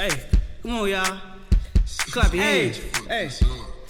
[0.00, 0.18] Hey,
[0.62, 1.20] come on, y'all.
[2.10, 2.78] Clap your hands.
[3.06, 3.30] Hey,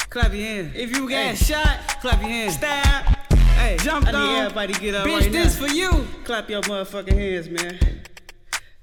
[0.09, 0.75] clap your hands.
[0.75, 2.55] If you got shot, clap your hands.
[2.55, 3.17] Stab.
[3.55, 5.67] Hey, Jumped I need everybody get up Bitch, right this now.
[5.69, 6.09] for you.
[6.25, 7.79] Clap your motherfucking hands, man.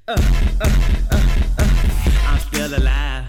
[0.07, 0.69] Uh, uh,
[1.11, 1.17] uh,
[1.59, 2.27] uh.
[2.29, 3.25] I'm still alive.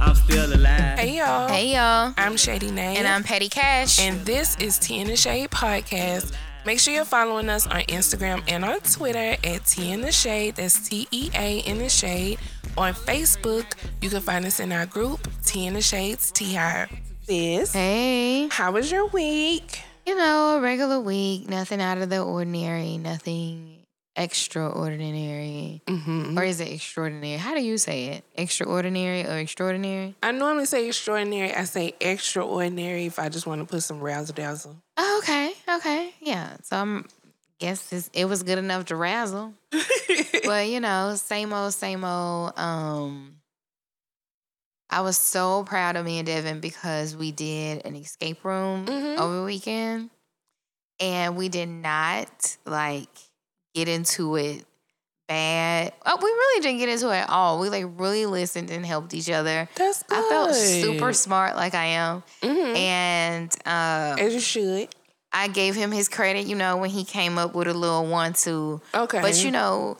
[0.00, 0.98] I'm still alive.
[0.98, 1.46] Hey y'all.
[1.46, 2.14] Hey y'all.
[2.16, 2.98] I'm Shady Nate.
[2.98, 4.00] And I'm Petty Cash.
[4.00, 6.32] And this is Tea in the Shade Podcast.
[6.64, 10.56] Make sure you're following us on Instagram and on Twitter at Tea in the Shade.
[10.56, 12.38] That's T E A in the Shade.
[12.78, 13.66] On Facebook,
[14.00, 16.88] you can find us in our group, Tea in the Shades Tea Hive.
[17.22, 18.48] Sis, hey.
[18.48, 19.82] how was your week?
[20.06, 23.73] You know, a regular week, nothing out of the ordinary, nothing
[24.16, 25.82] extraordinary.
[25.86, 26.38] Mm-hmm.
[26.38, 27.36] Or is it extraordinary?
[27.38, 28.24] How do you say it?
[28.34, 30.14] Extraordinary or extraordinary?
[30.22, 31.52] I normally say extraordinary.
[31.54, 34.76] I say extraordinary if I just want to put some razzle dazzle.
[34.96, 36.56] Oh, okay, okay, yeah.
[36.62, 37.06] So I'm
[37.58, 39.54] guess it was good enough to razzle.
[40.44, 42.58] but you know, same old, same old.
[42.58, 43.36] Um,
[44.90, 49.18] I was so proud of me and Devin because we did an escape room Mhm.
[49.18, 50.10] over the weekend,
[51.00, 53.08] and we did not like
[53.74, 54.64] get into it
[55.28, 55.92] bad.
[56.06, 57.58] Oh, we really didn't get into it at all.
[57.60, 59.68] We like really listened and helped each other.
[59.74, 60.18] That's good.
[60.18, 62.76] I felt super smart, like I am, Mhm.
[62.76, 64.88] and um, As you should.
[65.32, 68.34] I gave him his credit, you know, when he came up with a little one
[68.34, 68.80] two.
[68.94, 69.20] Okay.
[69.20, 69.96] But you know,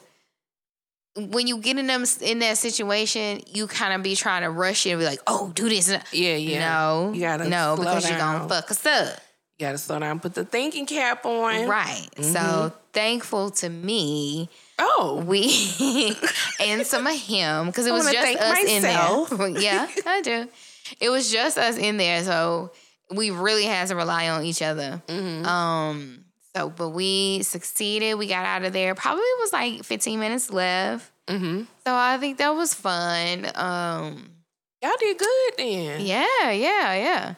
[1.17, 4.87] when you get in them in that situation, you kind of be trying to rush
[4.87, 6.69] it and be like, "Oh, do this." Yeah, yeah.
[6.79, 9.19] No, You gotta no, because you're gonna fuck us up,
[9.59, 11.69] You gotta slow down, put the thinking cap on.
[11.69, 12.09] right?
[12.17, 12.23] Mm-hmm.
[12.33, 16.17] So thankful to me, Oh, we
[16.61, 19.33] and some of him because it was just us myself.
[19.33, 19.51] in there.
[19.63, 20.49] yeah, I do.
[21.01, 22.73] It was just us in there, so
[23.15, 25.01] we really had to rely on each other.
[25.07, 25.47] Mm-hmm.
[25.47, 26.25] Um.
[26.57, 28.15] So, but we succeeded.
[28.15, 28.95] We got out of there.
[28.95, 31.11] Probably was like 15 minutes left.
[31.27, 31.63] mm-hmm.
[31.87, 33.47] So I think that was fun.
[33.55, 34.31] Um.
[34.83, 36.01] y'all did good then.
[36.05, 37.35] Yeah, yeah, yeah.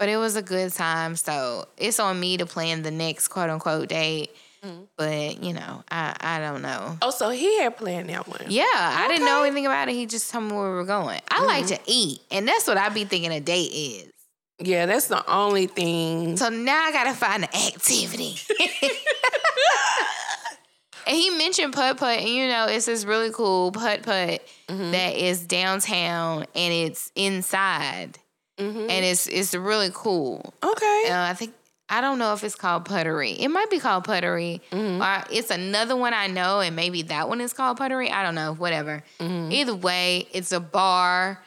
[0.00, 1.14] But it was a good time.
[1.14, 4.30] So it's on me to plan the next quote unquote date.
[4.64, 4.84] Mm-hmm.
[4.96, 6.96] But you know, I I don't know.
[7.02, 8.46] Oh, so he had planned that one.
[8.48, 9.94] Yeah, I didn't know anything about it.
[9.94, 11.20] He just told me where we were going.
[11.30, 14.10] I like to eat, and that's what I be thinking a date is.
[14.58, 16.38] Yeah, that's the only thing.
[16.38, 18.36] So now I gotta find an activity.
[21.06, 25.14] and he mentioned putt putt, and you know, it's this really cool putt putt that
[25.16, 28.18] is downtown and it's inside,
[28.60, 28.90] Mhm.
[28.90, 30.52] and it's it's really cool.
[30.62, 31.04] Okay.
[31.08, 31.54] Uh, I think
[31.88, 33.32] I don't know if it's called puttery.
[33.32, 37.40] It might be called puttery, or it's another one I know, and maybe that one
[37.40, 38.10] is called puttery.
[38.10, 38.54] I don't know.
[38.54, 39.02] Whatever.
[39.20, 41.42] Either way, it's a bar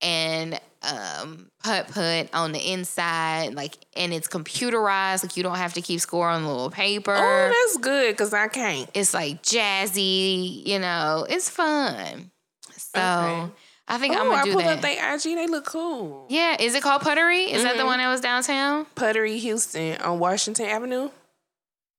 [0.00, 5.24] and um, putt putt on the inside, like, and it's computerized.
[5.24, 7.16] Like you don't have to keep score on the little paper.
[7.18, 8.88] oh, that's good because I can't.
[8.94, 10.64] it's like jazzy.
[10.64, 12.30] You know, it's fun.
[12.76, 13.52] So Okay.
[13.90, 14.76] I think Oh, I'm gonna I do pulled that.
[14.76, 15.22] up their IG.
[15.22, 16.26] They look cool.
[16.28, 17.44] yeah, is it called puttery?
[17.50, 17.86] Is that the Mhm.
[17.86, 18.84] one that was downtown?
[18.94, 21.10] Puttery Houston on Washington Avenue.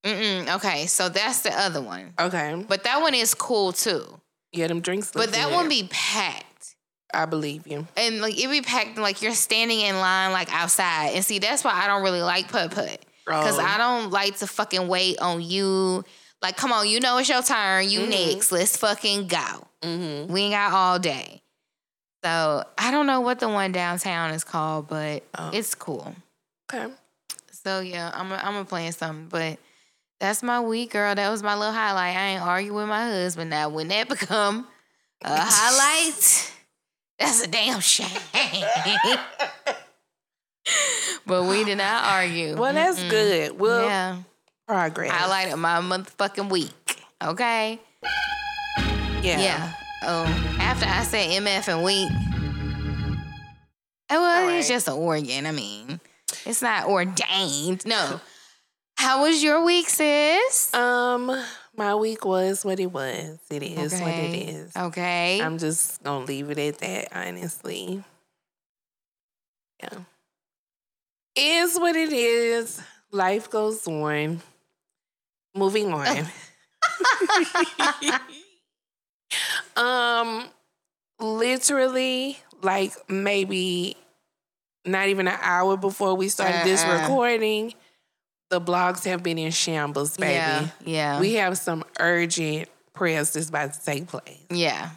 [0.05, 0.55] Mm-mm.
[0.55, 2.13] Okay, so that's the other one.
[2.19, 2.63] Okay.
[2.67, 4.19] But that one is cool too.
[4.51, 5.11] Yeah, them drinks.
[5.13, 6.45] But that one be packed.
[7.13, 7.87] I believe you.
[7.97, 11.13] And like it be packed like you're standing in line like outside.
[11.15, 12.99] And see, that's why I don't really like putt putt.
[13.25, 13.63] Because Oh.
[13.63, 16.05] I don't like to fucking wait on you.
[16.41, 17.89] Like, come on, you know it's your turn.
[17.89, 18.51] You next.
[18.51, 19.67] Let's fucking go.
[19.81, 20.31] Mm-hmm.
[20.31, 21.41] We ain't got all day.
[22.23, 25.51] So I don't know what the one downtown is called, but Oh.
[25.53, 26.13] it's cool.
[26.73, 26.91] Okay.
[27.51, 29.57] So yeah, I'm I'm gonna plan something, but
[30.19, 31.15] that's my week, girl.
[31.15, 32.15] That was my little highlight.
[32.15, 33.49] I ain't argue with my husband.
[33.49, 34.67] Now, when that become
[35.23, 36.51] a highlight,
[37.17, 38.07] that's a damn shame.
[41.25, 42.55] but we did not argue.
[42.57, 43.09] Well, that's Mm-mm.
[43.09, 43.59] good.
[43.59, 44.17] Well, yeah,
[44.67, 45.11] progress.
[45.11, 46.71] highlight of my motherfucking week.
[47.23, 47.79] Okay.
[49.21, 49.39] Yeah.
[49.41, 49.73] Yeah.
[50.05, 50.27] Um.
[50.59, 52.09] After I said MF and week,
[54.09, 55.45] oh, well, All it's just an organ.
[55.45, 55.99] I mean,
[56.45, 57.85] it's not ordained.
[57.85, 58.19] No.
[58.97, 60.73] How was your week, sis?
[60.73, 61.31] Um,
[61.75, 63.39] my week was what it was.
[63.49, 64.75] It is what it is.
[64.75, 64.85] Okay.
[64.85, 65.41] Okay.
[65.41, 68.03] I'm just gonna leave it at that, honestly.
[69.81, 69.99] Yeah.
[71.35, 72.81] Is what it is.
[73.11, 74.41] Life goes on.
[75.55, 76.05] Moving on.
[79.75, 80.45] um
[81.19, 83.95] literally like maybe
[84.85, 87.01] not even an hour before we started this Uh-uh.
[87.01, 87.73] recording,
[88.49, 90.33] the blogs have been in shambles, baby.
[90.33, 90.67] Yeah.
[90.85, 91.19] Yeah.
[91.19, 94.37] We have some urgent prayers that's about to take place.
[94.49, 94.89] yeah.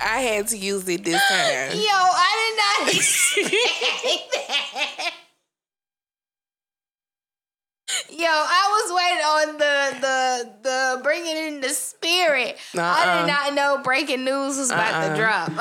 [0.00, 1.70] I had to use it this time.
[1.78, 2.56] Yo, I did
[2.86, 5.10] not expect that.
[8.10, 11.60] Yo, I was waiting on the the the bringing in
[12.28, 12.58] the spirit.
[12.74, 13.20] I Uh-uh.
[13.20, 15.08] did not know breaking news was about Uh-uh.
[15.10, 15.50] to drop.
[15.50, 15.58] Okay,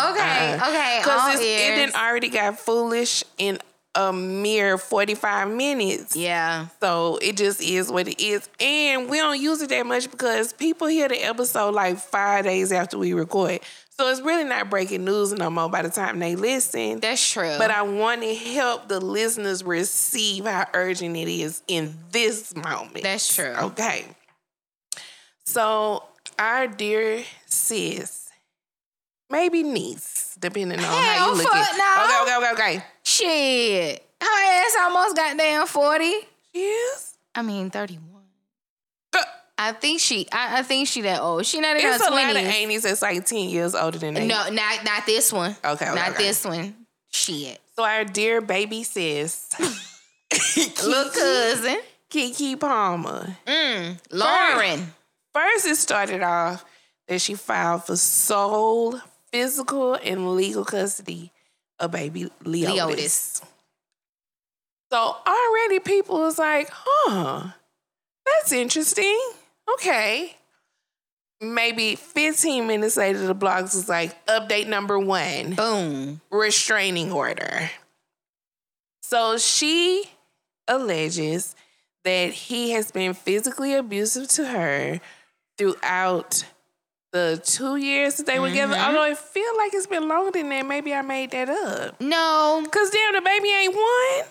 [0.53, 0.69] uh-uh.
[0.69, 3.59] okay, all Because it didn't already got foolish in
[3.95, 6.15] a mere 45 minutes.
[6.15, 8.49] Yeah, So it just is what it is.
[8.59, 12.71] And we don't use it that much because people hear the episode like five days
[12.71, 13.59] after we record.
[13.95, 17.01] So it's really not breaking news no more by the time they listen.
[17.01, 17.53] that's true.
[17.59, 23.03] But I want to help the listeners receive how urgent it is in this moment.
[23.03, 23.53] that's true.
[23.53, 24.05] Okay.
[25.45, 26.03] So
[26.39, 28.29] our dear sis,
[29.29, 32.03] maybe niece, depending on how you look fuck at no.
[32.05, 32.85] Okay, okay, okay, okay.
[33.03, 36.13] Shit, her ass almost got damn forty.
[36.53, 37.15] Yes.
[37.35, 38.23] I mean thirty one.
[39.15, 39.23] Uh,
[39.57, 40.27] I think she.
[40.31, 41.45] I, I think she that old.
[41.45, 42.55] She not in It's her a lot of twenties.
[42.55, 44.23] aunties that's like 10 years older than that.
[44.25, 45.51] No, not not this one.
[45.63, 46.23] Okay, okay, not okay.
[46.23, 46.75] this one.
[47.11, 49.49] Shit, So our dear baby sis,
[50.83, 51.77] little cousin.
[52.09, 53.35] Keke Palmer.
[53.47, 54.93] Mm, Lauren.
[55.33, 56.63] First, it started off
[57.07, 58.99] that she filed for sole
[59.31, 61.31] physical and legal custody
[61.79, 62.77] of baby Leodis.
[62.77, 63.43] Leodis.
[64.91, 67.47] So already people was like, huh,
[68.25, 69.19] that's interesting.
[69.73, 70.35] Okay.
[71.41, 76.21] Maybe 15 minutes later, the blogs was like, update number one Boom.
[76.31, 77.71] restraining order.
[79.01, 80.05] So she
[80.67, 81.55] alleges
[82.03, 85.01] that he has been physically abusive to her
[85.57, 86.43] throughout
[87.11, 88.73] the two years that they were together.
[88.73, 88.87] Mm-hmm.
[88.87, 90.65] Although I feel like it's been longer than that.
[90.65, 92.01] Maybe I made that up.
[92.01, 94.25] No, Cause damn, the baby ain't one.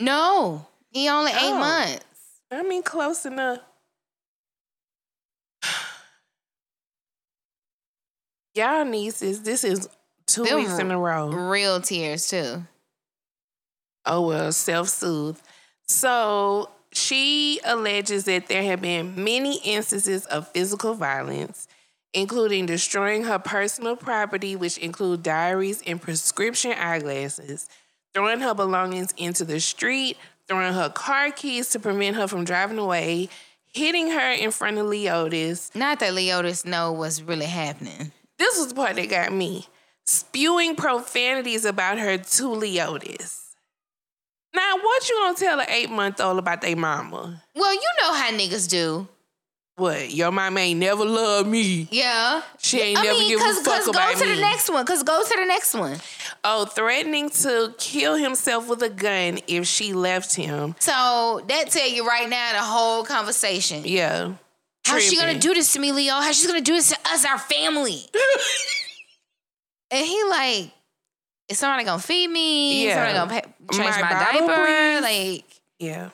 [0.00, 0.66] no.
[0.90, 2.04] He only eight months.
[2.50, 3.60] I mean, close enough.
[8.54, 9.88] Y'all nieces, this is
[10.26, 11.28] two Them weeks in a row.
[11.28, 12.62] Real tears too.
[14.06, 15.38] Oh well, self-soothe.
[15.88, 21.68] So she alleges that there have been many instances of physical violence,
[22.14, 27.68] including destroying her personal property, which include diaries and prescription eyeglasses,
[28.14, 30.16] throwing her belongings into the street,
[30.48, 33.28] throwing her car keys to prevent her from driving away,
[33.74, 35.74] hitting her in front of Leodis.
[35.74, 38.10] Not that Leodis know what's really happening.
[38.38, 39.66] This was the part that got me.
[40.06, 43.45] Spewing profanities about her to Leodis.
[44.56, 47.42] Now, what you gonna tell an eight month old about their mama?
[47.54, 49.06] Well, you know how niggas do.
[49.76, 50.10] What?
[50.10, 51.86] Your mama ain't never loved me.
[51.90, 52.40] Yeah.
[52.58, 54.34] She ain't I never mean, give cause, a fuck cause about go to me.
[54.36, 54.86] the next one.
[54.86, 55.98] Cause go to the next one.
[56.42, 60.74] Oh, threatening to kill himself with a gun if she left him.
[60.78, 63.82] So that tell you right now the whole conversation.
[63.84, 64.32] Yeah.
[64.86, 66.14] How's she gonna do this to me, Leo?
[66.14, 67.98] How's she gonna do this to us, our family?
[69.90, 70.70] and he like,
[71.48, 72.82] is somebody gonna feed me?
[72.82, 72.94] Is Yeah.
[72.94, 74.64] somebody gonna pay, change My my, diaper?
[74.66, 75.02] please?
[75.02, 75.44] Like,
[75.78, 76.10] Yeah.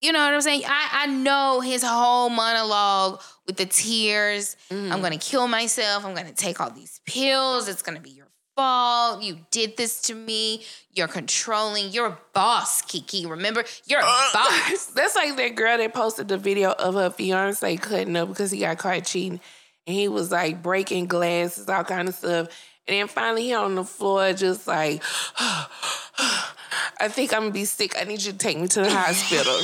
[0.00, 0.62] you know what I'm saying?
[0.66, 4.56] I, I know his whole monologue with the tears.
[4.70, 4.92] Mm.
[4.92, 6.04] I'm gonna kill myself.
[6.04, 7.68] I'm gonna take all these pills.
[7.68, 8.26] It's gonna be your
[8.56, 9.22] fault.
[9.22, 10.64] You did this to me.
[10.90, 11.90] You're controlling.
[11.90, 13.28] You're a boss, Keke.
[13.28, 14.02] Remember, you're a
[14.32, 14.86] boss.
[14.94, 18.60] That's like that girl that posted the video of her fiance cutting up because he
[18.60, 19.40] got caught cheating.
[19.86, 22.48] And he was like breaking glasses, all kind of stuff.
[22.88, 25.02] And then finally he on the floor just like,
[25.38, 28.00] I think I'm gonna be sick.
[28.00, 29.58] I need you to take me to the hospital.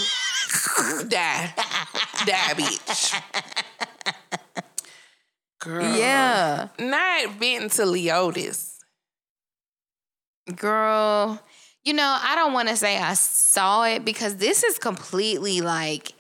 [1.09, 1.55] Die.
[2.26, 3.23] Die, bitch.
[5.61, 5.97] Girl.
[5.97, 6.69] Yeah.
[6.79, 8.79] Not venting to Leodis.
[10.57, 11.41] Girl,
[11.85, 16.12] you know, I don't want to say I saw it because this is completely like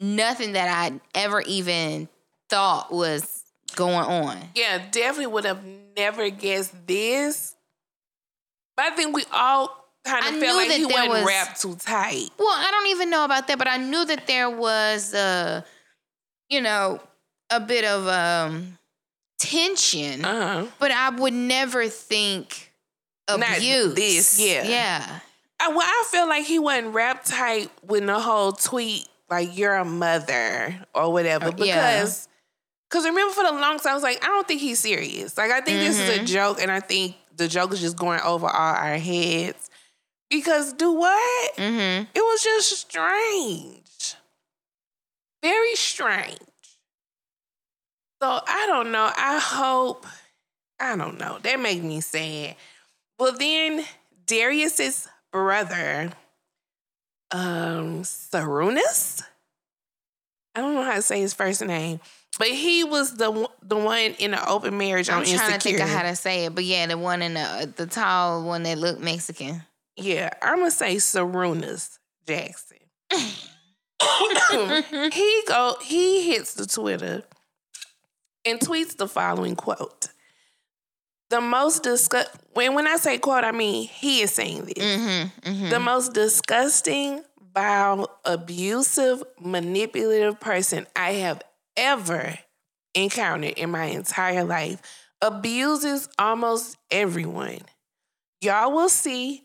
[0.00, 2.08] nothing that I ever even
[2.48, 3.44] thought was
[3.74, 4.38] going on.
[4.54, 5.64] Yeah, definitely would have
[5.96, 7.54] never guessed this.
[8.76, 12.28] But I think we all kind of felt like he wasn't was- wrapped too tight.
[12.38, 15.64] Well, I don't even know about that, but I knew that there was a,
[16.48, 17.00] you know,
[17.50, 18.78] a bit of um
[19.38, 20.66] tension, Uh-huh.
[20.78, 22.72] but I would never think
[23.28, 23.94] Not abuse.
[23.94, 24.62] this, yeah.
[24.64, 25.20] Yeah.
[25.60, 29.74] I, well, I feel like he wasn't wrapped tight with the whole tweet, like you're
[29.74, 31.50] a mother or whatever.
[31.52, 31.66] because.
[31.66, 32.32] yeah.
[32.96, 35.36] Because, remember, for the longest, time, I was like, I don't think he's serious.
[35.36, 36.24] Like, I think this is a Mm-hmm.
[36.24, 39.68] joke, and I think the joke is just going over all our heads.
[40.30, 41.56] Because do what?
[41.58, 42.04] Mm-hmm.
[42.14, 44.14] It was just strange.
[45.42, 46.38] Very strange.
[48.22, 49.10] So I don't know.
[49.14, 50.06] I hope.
[50.80, 51.38] I don't know.
[51.42, 52.56] That made me sad.
[53.18, 53.84] Well, then
[54.26, 56.12] Darius's brother,
[57.30, 59.22] um, Sarunas.
[60.54, 62.00] I don't know how to say his first name,
[62.38, 65.58] but he was the one- the one in the open marriage I'm on trying to
[65.58, 68.62] think of how to say it, but yeah, the one in the the tall one
[68.64, 69.62] that looked Mexican.
[69.96, 72.78] yeah, I'm gonna say Sarunas Jackson.
[75.12, 77.22] he go he hits the Twitter
[78.44, 80.08] and tweets the following quote.
[81.30, 84.74] The most disgust when when I say quote, I mean he is saying this.
[84.84, 85.68] Mm-hmm, mm-hmm.
[85.70, 87.22] The most disgusting,
[87.54, 91.42] vile, abusive, manipulative person I have
[91.76, 92.38] ever
[92.94, 94.80] encountered in my entire life
[95.22, 97.60] abuses almost everyone.
[98.40, 99.42] Y'all will see.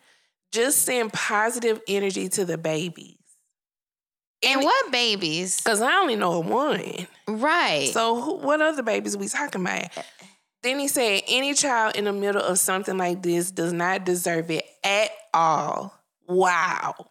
[0.51, 3.15] Just send positive energy to the babies.
[4.43, 5.61] and what babies?
[5.61, 7.07] Cause I only know one.
[7.27, 7.89] Right.
[7.93, 9.85] So who, what other babies we talking about?
[10.63, 14.51] Then he said, any child in the middle of something like this does not deserve
[14.51, 15.97] it at all.
[16.27, 17.07] Wow.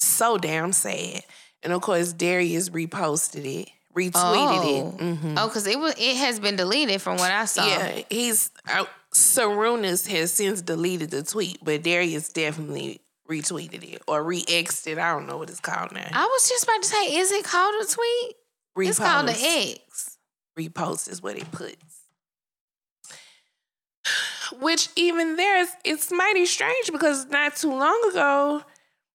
[0.00, 1.22] So damn sad.
[1.62, 4.96] And of course, Darius reposted it, retweeted Oh.
[4.98, 5.02] it.
[5.02, 5.34] Mhm.
[5.38, 7.66] oh, because it was it has been deleted from what I saw.
[7.66, 14.22] Yeah, he's uh, Sarunas has since deleted the tweet, but Darius definitely retweeted it or
[14.22, 14.98] re-xed it.
[14.98, 16.06] I don't know what it's called now.
[16.12, 18.36] I was just about to say, is it called a tweet?
[18.88, 20.16] It's called an X.
[20.58, 21.76] repost is what it puts.
[24.60, 28.62] Which even there is it's mighty strange because not too long ago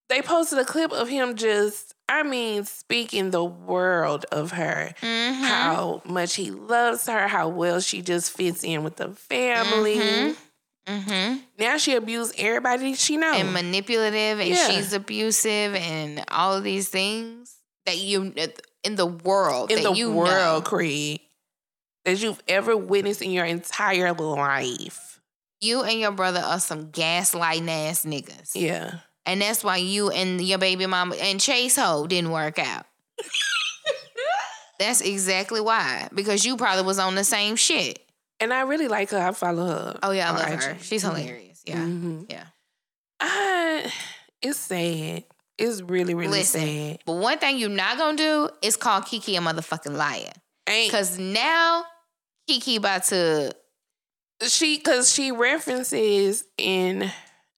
[0.10, 4.94] they posted a clip of him just I mean speaking the world of her.
[5.02, 5.44] Mm-hmm.
[5.44, 9.96] How much he loves her, how well she just fits in with the family.
[9.98, 10.36] Mhm.
[10.88, 11.38] Mm-hmm.
[11.60, 13.38] Now she abused everybody she knows.
[13.40, 14.68] And manipulative, and Yeah.
[14.70, 17.56] she's abusive, and all of these things
[17.86, 18.34] that you
[18.84, 20.62] in the world in that the you world, know.
[20.62, 21.22] Creed,
[22.04, 25.22] that you've ever witnessed in your entire life.
[25.62, 28.52] You and your brother are some gaslighting ass niggas.
[28.54, 28.96] Yeah.
[29.26, 32.86] And that's why you and your baby mama and Chase Ho didn't work out.
[34.80, 36.10] that's exactly why.
[36.14, 38.00] Because you probably was on the same shit.
[38.40, 39.18] And I really like her.
[39.18, 40.00] I follow her.
[40.04, 40.78] Oh yeah, I love her.
[40.82, 41.62] She's hilarious.
[41.66, 41.78] Yeah.
[41.78, 42.30] Mhm.
[42.30, 42.46] Yeah.
[43.22, 43.92] I,
[44.42, 45.24] it's sad.
[45.58, 46.62] It's really, really Listen.
[46.62, 47.00] sad.
[47.06, 50.34] But one thing you're not gonna do is call Keke a motherfucking liar.
[50.68, 51.86] Ain't Cause now
[52.50, 53.54] Keke about to
[54.42, 54.78] she?
[54.78, 57.10] Because she references in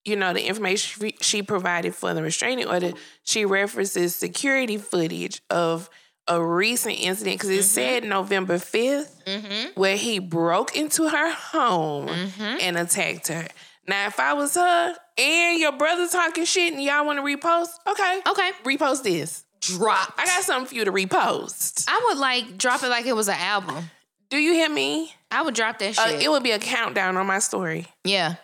[0.05, 2.91] you know the information she- provided for the restraining order.
[3.23, 5.89] She references security footage of
[6.27, 12.07] a recent incident because it said November fifth mm-hmm, where he broke into her home
[12.07, 12.57] mm-hmm.
[12.61, 13.47] and attacked her.
[13.87, 17.67] Now, if I was her and your brother talking shit and y'all want to repost,
[17.87, 18.51] okay, Okay.
[18.63, 19.43] repost this.
[19.61, 20.13] Drop.
[20.17, 21.85] I got something for you to repost.
[21.87, 23.89] I would like drop it like it was an album.
[24.29, 25.13] Do you hear me?
[25.29, 26.23] I would drop that Uh, shit.
[26.23, 27.85] it would be a countdown on my story.
[28.03, 28.35] yeah.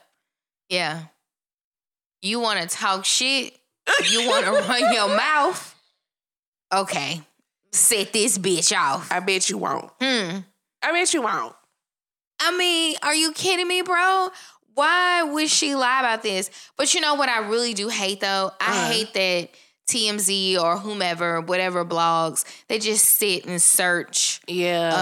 [0.70, 1.02] Yeah.
[2.22, 3.58] You wanna talk shit?
[4.10, 5.76] You wanna run your mouth?
[6.74, 7.22] Okay.
[7.72, 9.12] Set this bitch off.
[9.12, 9.90] I bet you won't.
[10.02, 10.40] Hmm.
[10.84, 11.56] I bet you won't.
[12.40, 14.30] I mean, are you kidding me, bro?
[14.74, 16.50] Why would she lie about this?
[16.78, 18.52] But you know what I really do hate though?
[18.60, 18.92] I Uh.
[18.92, 19.50] hate that
[19.90, 24.94] TMZ or whomever, whatever blogs, they just sit and search Yeah.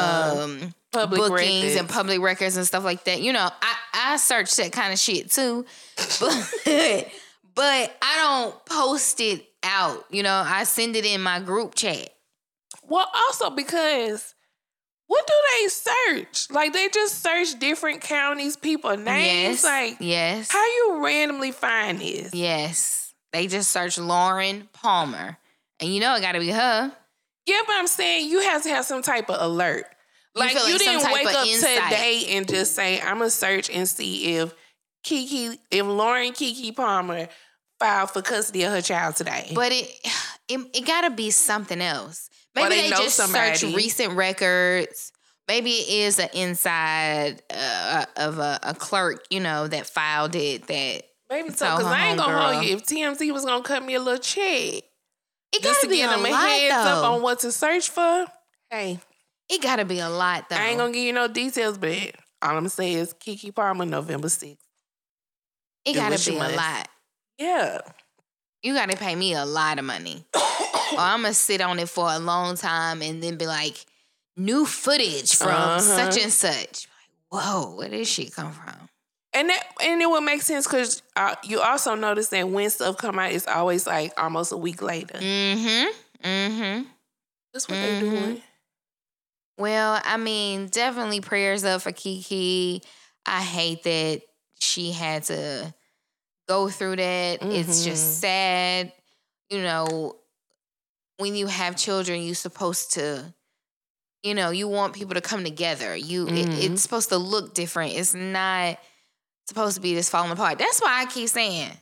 [0.43, 1.75] um public bookings records.
[1.75, 3.21] and public records and stuff like that.
[3.21, 5.65] You know, I, I search that kind of shit too.
[6.19, 7.11] But
[7.55, 10.05] but I don't post it out.
[10.09, 12.09] You know, I send it in my group chat.
[12.87, 14.33] well, also because
[15.07, 16.51] what do they search?
[16.51, 19.63] Like they just search different counties, people names.
[19.63, 19.63] yes.
[19.63, 20.51] Like yes.
[20.51, 22.33] how you randomly find this?
[22.33, 23.13] Yes.
[23.33, 25.37] They just search Lauren Palmer.
[25.79, 26.91] And you know it gotta be her.
[27.45, 29.85] Yeah, but I'm saying you have to have some type of alert.
[30.35, 31.83] You Like you, like some didn't wake up insight.
[31.83, 34.53] today and just say, I'm gonna search and see if
[35.05, 37.27] Keke, if Lauren Keke Palmer
[37.79, 39.51] filed for custody of her child today.
[39.53, 39.89] But it
[40.47, 42.29] it, it gotta be something else.
[42.55, 45.11] Or Maybe they they, just search recent records.
[45.47, 50.67] Maybe it is an inside uh, of a, a clerk, you know, that filed it.
[50.67, 52.53] That Maybe so, because I ain't gonna homegirl.
[52.53, 52.75] hold you.
[52.75, 54.83] If TMZ was gonna cut me a little check
[55.51, 58.27] it just to be give them a heads up on what to search for,
[58.69, 58.99] hey,
[59.49, 60.55] It gotta be a lot though.
[60.55, 61.91] I ain't gonna give you no details, but
[62.41, 64.57] all I'm gonna say is Keke Palmer, November 6th.
[65.85, 66.87] it gotta be a lot.
[67.37, 67.79] Yeah.
[68.61, 72.11] You gotta pay me a lot of money, or I'm gonna sit on it for
[72.11, 73.85] a long time and then be like,
[74.37, 75.79] new footage from Uh-huh.
[75.79, 76.87] such and such.
[77.31, 78.89] Like, whoa, where did she come from?
[79.33, 82.97] And that and it would make sense because uh, you also notice that when stuff
[82.97, 85.17] come out, it's always like almost a week later.
[85.19, 86.27] Mm-hmm.
[86.27, 86.83] Mm-hmm.
[87.53, 87.81] That's what Mhm.
[87.81, 88.41] they doing.
[89.59, 92.81] Well, I mean, definitely prayers up for Keke.
[93.25, 94.21] I hate that
[94.59, 95.73] she had to
[96.47, 97.43] go through that.
[97.43, 97.83] It's Mhm.
[97.83, 98.93] just sad.
[99.49, 100.15] You know,
[101.17, 103.33] when you have children, you're supposed to,
[104.23, 105.93] you know, you want people to come together.
[105.95, 106.63] You, it- Mhm.
[106.63, 107.93] it's supposed to look different.
[107.95, 108.79] It's not
[109.47, 110.57] supposed to be this falling apart.
[110.57, 111.77] That's why I keep saying,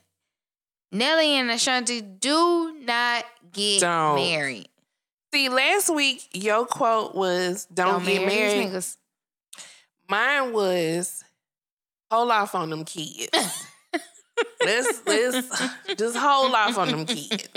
[0.92, 4.16] Nelly and Ashanti do not get Don't.
[4.16, 4.70] married.
[5.38, 8.98] See, last week your quote was "Don't, get marry married." niggas.
[10.10, 11.24] Mine was
[12.10, 13.30] hold off on them kids.
[14.66, 15.64] let's let's
[15.96, 17.48] just hold off on them kids.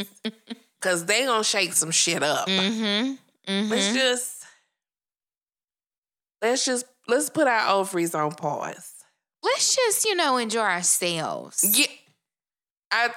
[0.83, 2.47] Cause they gonna shake some shit up.
[2.49, 3.15] Mm-hmm.
[3.71, 3.95] Let's Mm-hmm.
[3.97, 4.45] just
[6.43, 8.93] let's just let's put our ovaries on pause.
[9.43, 11.65] Let's just, you know, enjoy ourselves.
[11.79, 11.87] Yeah.
[12.93, 13.09] I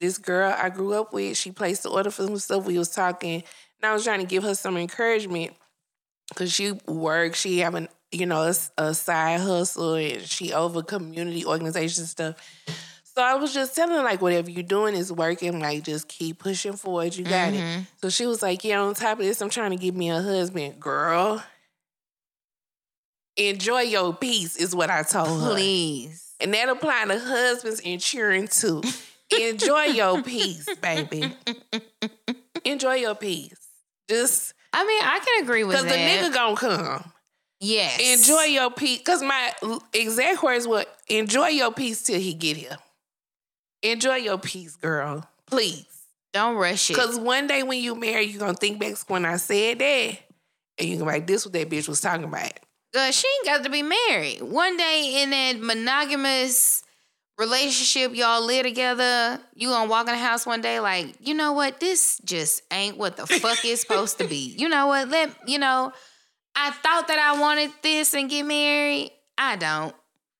[0.00, 2.64] this girl I grew up with, she placed the order for some stuff.
[2.64, 3.42] We was talking,
[3.80, 5.52] and I was trying to give her some encouragement
[6.28, 7.40] because she works.
[7.40, 12.36] She have an you know a, a side hustle, and she over community organization stuff.
[13.14, 15.60] So I was just telling her like whatever you're doing is working.
[15.60, 17.16] Like just keep pushing forward.
[17.16, 17.60] You got it.
[17.60, 17.80] Mm-hmm.
[18.00, 20.20] So she was like, "Yeah, on top of this, I'm trying to get me a
[20.20, 21.42] husband, girl."
[23.36, 25.52] Enjoy your peace is what I told her.
[25.52, 26.32] Please.
[26.40, 28.82] And that apply to husbands and children too.
[29.30, 31.32] Enjoy your peace, baby.
[32.64, 33.69] Enjoy your peace.
[34.10, 35.84] Just I mean, I can agree with you.
[35.84, 37.12] because the nigga gonna come.
[37.60, 38.00] yes.
[38.20, 39.00] Enjoy your peace.
[39.04, 39.52] Cause my
[39.94, 42.76] exact words were enjoy your peace till he get here.
[43.82, 45.26] Enjoy your peace, girl.
[45.46, 45.86] Please.
[46.32, 46.96] Don't rush it.
[46.96, 50.18] Cause one day when you marry, you're gonna think back to when I said that.
[50.78, 52.52] And you're gonna be like, this what that bitch was talking about.
[52.92, 54.42] Girl, she ain't got to be married.
[54.42, 56.82] One day in that monogamous
[57.40, 61.52] relationship y'all live together, you gonna walk in the house one day like, you know
[61.54, 61.80] what?
[61.80, 64.54] This just ain't what the fuck is supposed to be.
[64.60, 65.08] You know what?
[65.08, 65.92] Let you know.
[66.54, 69.10] I thought that I wanted this and get married.
[69.38, 69.94] I don't.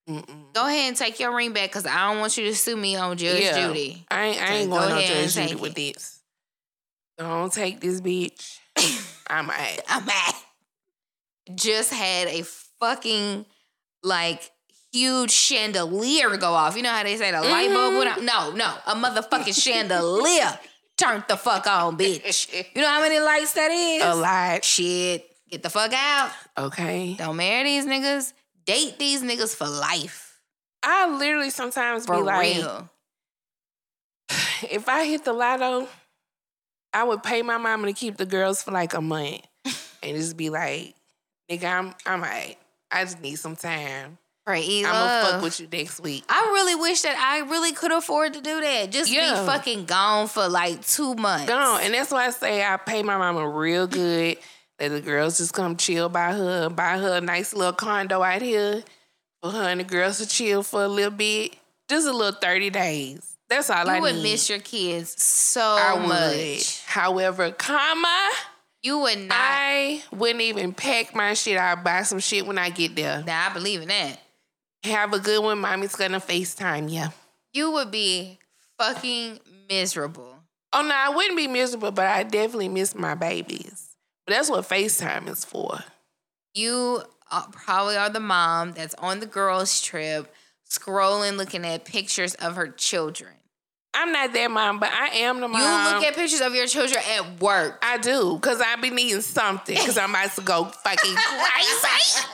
[0.07, 0.53] Mm-mm.
[0.53, 2.95] Go ahead and take your ring back because I don't want you to sue me
[2.95, 3.67] on Judge Yeah.
[3.67, 4.05] Judy.
[4.11, 5.95] I ain't, I ain't go going on Judge Judy with it.
[5.95, 6.19] this.
[7.17, 8.57] Don't take this bitch.
[9.27, 9.79] I'm out.
[9.87, 10.33] I'm mad.
[11.55, 12.43] Just had a
[12.79, 13.45] fucking
[14.03, 14.49] like
[14.91, 16.75] huge chandelier go off.
[16.75, 17.97] You know how they say the light bulb mm-hmm.
[17.97, 18.23] went out?
[18.23, 20.59] No, no, a motherfucking chandelier
[20.97, 22.53] turned the fuck on, bitch.
[22.75, 24.03] You know how many lights that is?
[24.03, 24.63] A lot.
[24.63, 26.31] Shit, get the fuck out.
[26.57, 27.15] Okay.
[27.17, 28.33] Don't marry these niggas.
[28.65, 30.39] Date these niggas for life.
[30.83, 32.89] I literally sometimes For be like, real.
[34.69, 35.87] if I hit the lotto,
[36.93, 39.41] I would pay my mama to keep the girls for like a month.
[40.03, 40.95] and just be like,
[41.49, 42.57] nigga, I'm I'm alright.
[42.91, 44.17] I just need some time.
[44.51, 46.23] Praise I'm gonna fuck with you next week.
[46.29, 48.91] I really wish that I really could afford to do that.
[48.91, 49.39] Just Yeah.
[49.41, 51.47] be fucking gone for like two months.
[51.47, 51.81] Gone.
[51.81, 54.37] And that's why I say I pay my mama real good.
[54.79, 58.41] Let the girls just come chill by her, buy her a nice little condo out
[58.41, 58.83] here
[59.41, 61.55] for her and the girls to chill for a little bit.
[61.87, 63.21] Just a little 30 days.
[63.49, 64.23] That's all I You would need.
[64.23, 66.07] miss your kids so I would.
[66.07, 66.81] much.
[66.85, 68.29] However, comma,
[68.83, 69.37] You would not.
[69.39, 71.55] I wouldn't even pack my shit.
[71.57, 73.21] I'll buy some shit when I get there.
[73.27, 74.17] now I believe in that.
[74.83, 75.59] Have a good one.
[75.59, 77.05] Mommy's gonna FaceTime you.
[77.53, 78.39] You would be
[78.77, 79.39] fucking
[79.69, 80.35] miserable.
[80.73, 83.89] Oh no, I wouldn't be miserable, but I definitely miss my babies.
[84.25, 85.79] But that's what FaceTime is for.
[86.53, 90.33] You uh, probably are the mom that's on the girls' trip,
[90.69, 93.31] scrolling, looking at pictures of her children.
[93.93, 95.59] I'm not that mom, but I am the mom.
[95.61, 97.77] You look at pictures of your children at work.
[97.83, 102.25] I do, cause I be needing something, cause I'm about to go fucking crazy.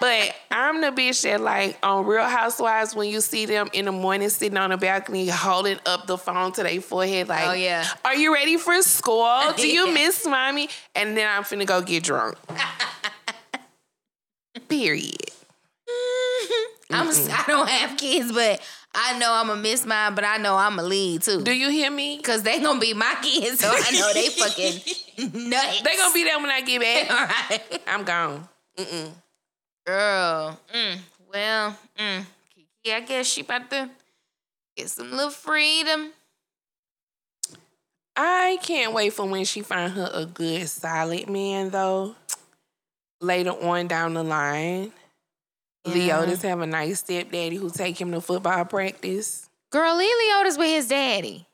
[0.00, 3.92] But I'm the bitch that like on Real Housewives when you see them in the
[3.92, 7.86] morning sitting on the balcony holding up the phone to their forehead, like, Oh, yeah.
[8.04, 9.40] are you ready for school?
[9.56, 10.68] Do you miss mommy?
[10.94, 12.36] And then I'm finna go get drunk.
[14.68, 15.16] Period.
[16.90, 17.08] I'm.
[17.08, 18.60] I don't have kids, but
[18.94, 20.14] I know I'm gonna miss mine.
[20.14, 21.42] But I know I'm gonna lead too.
[21.42, 22.20] Do you hear me?
[22.20, 25.82] Cause they gonna be my kids, so I know they fucking nuts.
[25.82, 27.10] They gonna be there when I get back.
[27.10, 27.82] all right.
[27.86, 28.48] I'm gone.
[28.76, 29.10] Mm-mm.
[29.88, 30.98] Girl, mm,
[31.32, 32.22] well, mm,
[32.84, 33.88] Keke, I guess she about to
[34.76, 36.12] get some little freedom.
[38.14, 42.16] I can't wait for when she find her a good solid man though.
[43.22, 44.92] Later on down the line.
[45.86, 45.94] Yeah.
[45.94, 49.48] Leodis have a nice stepdaddy who take him to football practice.
[49.70, 51.47] Girl, Lee Leota's with his daddy.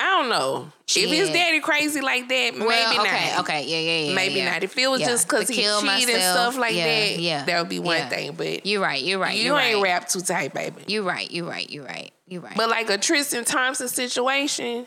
[0.00, 0.70] I don't know.
[0.94, 2.64] If his daddy crazy like that, maybe
[3.00, 3.40] okay, not.
[3.40, 4.14] okay, yeah, yeah, yeah.
[4.14, 4.52] Maybe yeah.
[4.52, 4.62] not.
[4.62, 5.08] If it was Yeah.
[5.08, 8.32] just because he cheated and stuff like yeah, that, yeah, that would be one thing.
[8.36, 9.02] But You're right.
[9.02, 9.36] You're right.
[9.36, 9.92] you You're ain't right.
[9.94, 10.82] rap too tight, baby.
[10.86, 11.28] You're right.
[11.30, 11.68] You're right.
[11.68, 12.12] You're right.
[12.28, 12.56] You're right.
[12.56, 14.86] But like a Tristan Thompson situation,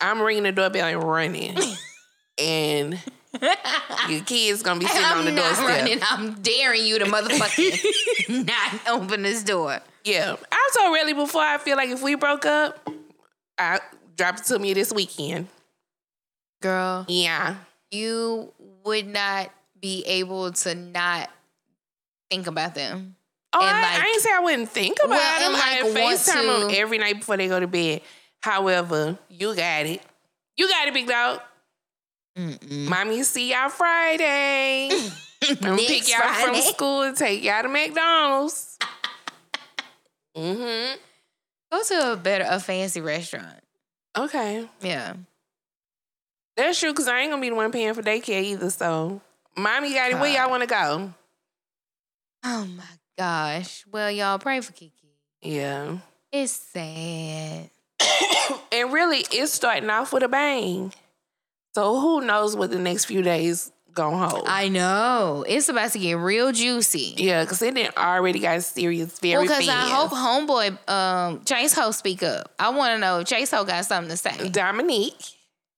[0.00, 1.56] I'm ringing the doorbell and running.
[2.38, 3.00] and
[4.08, 5.66] your kid's gonna be sitting on I'm the not doorstep.
[5.68, 5.98] running.
[6.02, 9.80] I'm daring you to motherfucking not open this door.
[10.04, 10.36] Yeah.
[10.52, 12.86] I told Relly before I feel like if we broke up,
[13.58, 13.80] I
[14.16, 15.48] drop it to me this weekend.
[16.62, 17.56] Girl, Yeah.
[17.90, 18.52] you
[18.84, 19.50] would not
[19.80, 21.30] be able to not
[22.30, 23.16] think about them.
[23.52, 25.60] Oh, I, like- I ain't say I wouldn't think about Well, them.
[25.62, 28.00] I like, want FaceTime them every night before they go to bed.
[28.42, 30.02] However, you got it.
[30.56, 31.40] You got it, big dog.
[32.36, 32.88] Mm-mm.
[32.88, 34.90] Mommy, see y'all Friday.
[35.48, 38.76] I'm gonna pick y'all from school and take y'all to McDonald's.
[40.36, 40.96] mm-hmm.
[41.70, 43.60] Go to a better, a fancy restaurant.
[44.16, 44.68] Okay.
[44.80, 45.14] Yeah.
[46.56, 48.70] That's true, because I ain't gonna be the one paying for daycare either.
[48.70, 49.20] So,
[49.56, 50.18] mommy got it.
[50.18, 51.12] Where y'all want to go?
[52.44, 52.84] Oh my
[53.18, 53.84] gosh.
[53.90, 54.92] Well, y'all pray for Keke.
[55.42, 55.98] Yeah.
[56.32, 57.70] It's sad.
[58.72, 60.92] And really, it's starting off with a bang.
[61.76, 64.44] So, who knows what the next few days gonna hold?
[64.46, 65.44] I know.
[65.46, 67.14] It's about to get real juicy.
[67.16, 71.74] yeah, because it didn't already got serious very Well, because I hope homeboy um Chase
[71.74, 72.52] Ho speak up.
[72.58, 74.48] I want to know if Chase Ho got something to say.
[74.48, 75.22] Dominique.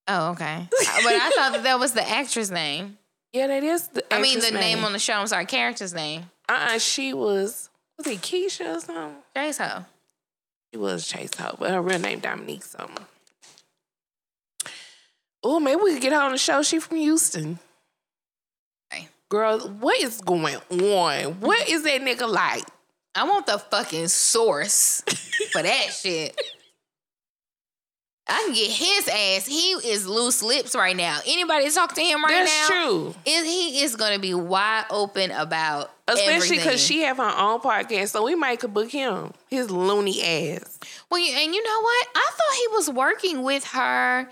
[0.08, 0.68] Oh, okay.
[0.70, 2.98] but I thought that, that was the actress name.
[3.32, 4.14] Yeah, that is the.
[4.14, 5.14] I mean, the actress name on the show.
[5.14, 6.30] I'm sorry, character's name.
[6.48, 7.70] Uh-uh, she was.
[7.98, 9.16] Was it Keisha or something?
[9.34, 9.84] Chase Ho.
[10.72, 13.04] She was Chase Hope, but her real name Dominique something.
[15.42, 16.62] Oh, maybe we could get her on the show.
[16.62, 17.58] She from Houston.
[19.28, 21.40] Girl, what is going on?
[21.40, 22.64] What is that nigga like?
[23.14, 25.02] I want the fucking source
[25.52, 26.40] for that shit.
[28.28, 29.46] I can get his ass.
[29.46, 31.20] He is loose lips right now.
[31.26, 32.74] Anybody talk to him right That's now?
[32.74, 33.14] That's true.
[33.24, 38.08] Is he is gonna be wide open about Especially because she have her own podcast,
[38.10, 39.32] so we might could book him.
[39.48, 40.78] His loony ass.
[41.10, 42.06] Well, and you know what?
[42.14, 44.28] I thought he was working with her,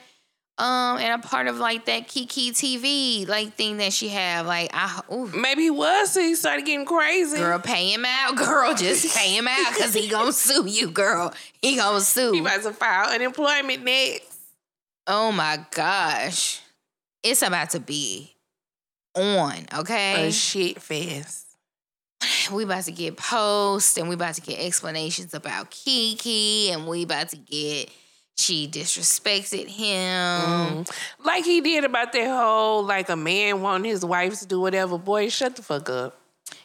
[0.56, 4.46] um, and a part of like that Kiki TV like thing that she have.
[4.46, 7.38] Like, I ooh, Maybe he was, so he started getting crazy.
[7.38, 11.34] girl, pay him out, girl, just pay him out because he gonna sue you, girl.
[11.60, 12.32] He gonna sue.
[12.32, 14.38] He about to file unemployment next.
[15.06, 16.60] Oh my gosh,
[17.22, 18.34] it's about to be
[19.16, 19.66] on.
[19.76, 21.46] Okay, A shit fest.
[22.52, 27.02] we about to get posts and we about to get explanations about Keke and we
[27.02, 27.90] about to get
[28.36, 30.84] she disrespected him.
[30.84, 30.90] Mm.
[31.24, 34.98] Like he did about that whole like a man wanting his wife to do whatever.
[34.98, 36.18] Boy, shut the fuck up.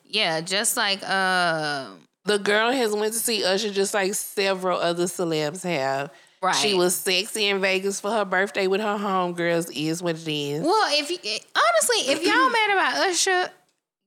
[0.04, 1.90] Yeah, just like uh
[2.26, 6.10] The girl has went to see Usher just like several other celebs have.
[6.42, 6.56] right.
[6.56, 9.72] She was sexy in Vegas for her birthday with her homegirls.
[9.76, 10.64] Is what it is.
[10.64, 13.52] Well, if you honestly, if y'all mad about Usher,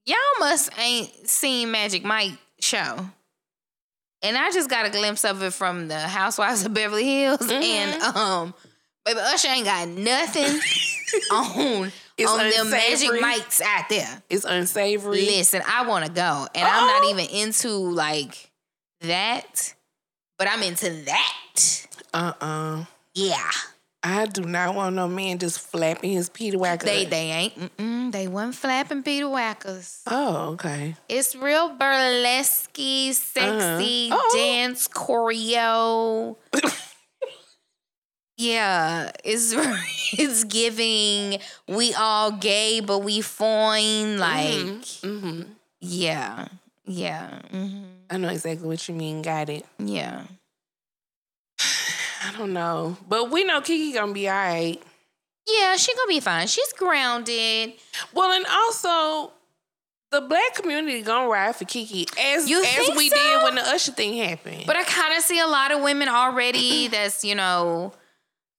[0.05, 3.07] y'all must ain't seen Magic Mike show.
[4.23, 8.03] And I just got a glimpse of it from the Housewives of Beverly Hills, and
[8.03, 8.55] um,
[9.05, 10.45] baby Usher ain't got nothing
[11.33, 13.21] on It's on them Magic.
[13.21, 14.23] Mikes out there.
[14.31, 15.23] It's unsavory.
[15.27, 16.87] Listen, I want to go, and I'm Oh.
[16.87, 18.51] not even into like
[19.01, 19.75] that,
[20.39, 21.87] but I'm into that.
[22.15, 23.51] Uh uh Yeah,
[24.05, 26.83] I do not want no man just flapping his Peter Wacker.
[26.83, 27.55] they they ain't.
[27.79, 30.03] Mm-mm, they wasn't flapping Peter Whackers.
[30.09, 30.97] Oh, okay.
[31.09, 34.11] It's real burlesque, sexy Uh-huh.
[34.21, 34.35] Oh.
[34.37, 36.37] dance choreo.
[38.37, 39.55] yeah, it's
[40.19, 41.39] it's giving.
[41.69, 44.19] We all gay, but we fine.
[44.19, 45.43] Like, Mm-hmm.
[45.81, 46.49] yeah,
[46.87, 49.23] yeah, hmm I know exactly what you mean.
[49.23, 49.65] Got it.
[49.79, 50.25] yeah.
[52.25, 54.81] I don't know, but we know Keke gonna be all right.
[55.47, 56.47] Yeah, she gonna be fine.
[56.47, 57.73] She's grounded.
[58.15, 59.33] Well, and also
[60.13, 63.17] the black community gonna ride for Keke as You as we so?
[63.17, 64.65] did when the Usher thing happened.
[64.67, 67.93] But I kind of see a lot of women already that's, you know,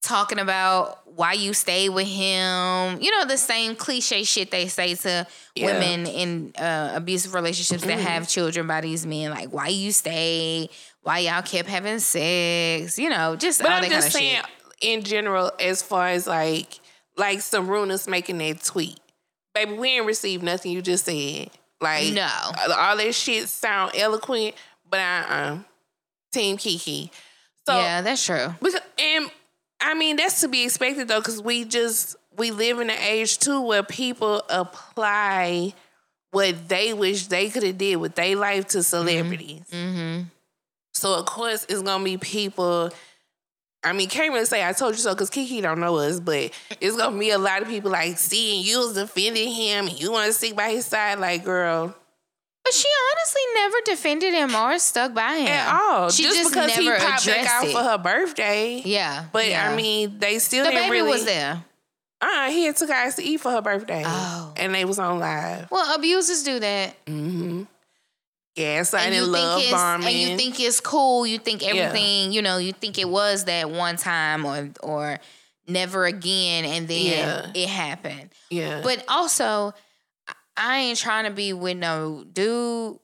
[0.02, 3.00] talking about why you stay with him.
[3.02, 5.66] You know, the same cliche shit they say to Yeah.
[5.68, 9.30] women in uh, abusive relationships that have children by these men.
[9.32, 10.70] Like, why you stay?
[11.04, 12.98] Why y'all kept having sex?
[12.98, 14.90] You know, just But all I'm that kind just of saying, shit.
[15.00, 16.80] in general, as far as like
[17.18, 19.00] like Sarunas making that tweet,
[19.54, 21.50] baby, we ain't received nothing you just said.
[21.82, 22.28] Like No.
[22.78, 24.56] all that shit sound eloquent,
[24.90, 25.58] but uh uh
[26.32, 27.10] Team Keke.
[27.68, 28.54] So yeah, that's true.
[28.62, 29.30] Because, and
[29.80, 33.38] I mean, that's to be expected though, because we just we live in an age
[33.40, 35.74] too where people apply
[36.32, 39.62] what they wish they could have did with their life to celebrities.
[39.72, 40.24] Mm-hmm.
[40.94, 42.92] So of course, it's gonna be people.
[43.86, 46.52] I mean, can't really say I told you so because Keke don't know us, but
[46.80, 50.12] it's gonna be a lot of people like seeing you was defending him and you
[50.12, 51.94] want to stick by his side, like girl,
[52.64, 56.10] But she honestly never defended him or stuck by him at all.
[56.10, 57.72] She just, just, because he never popped back out it.
[57.74, 58.82] for her birthday.
[58.86, 59.70] Yeah, But yeah.
[59.70, 61.12] I mean, they still the didn't baby really.
[61.12, 61.66] was there.
[62.22, 64.04] Uh, he had took guys to eat for her birthday.
[64.06, 64.54] Oh.
[64.56, 65.70] And they was on live.
[65.70, 67.06] Well, abusers do that.
[67.06, 67.64] Mm-hmm.
[68.56, 70.08] Gaslighting and you love think it's bombing.
[70.08, 71.26] and you think it's cool.
[71.26, 75.20] You think everything, you know, you think it was that one time or or
[75.68, 77.52] never again, and then Yeah.
[77.56, 78.30] it happened.
[78.50, 78.82] yeah.
[78.84, 79.74] But also,
[80.56, 83.00] I- ain't trying to be with no dude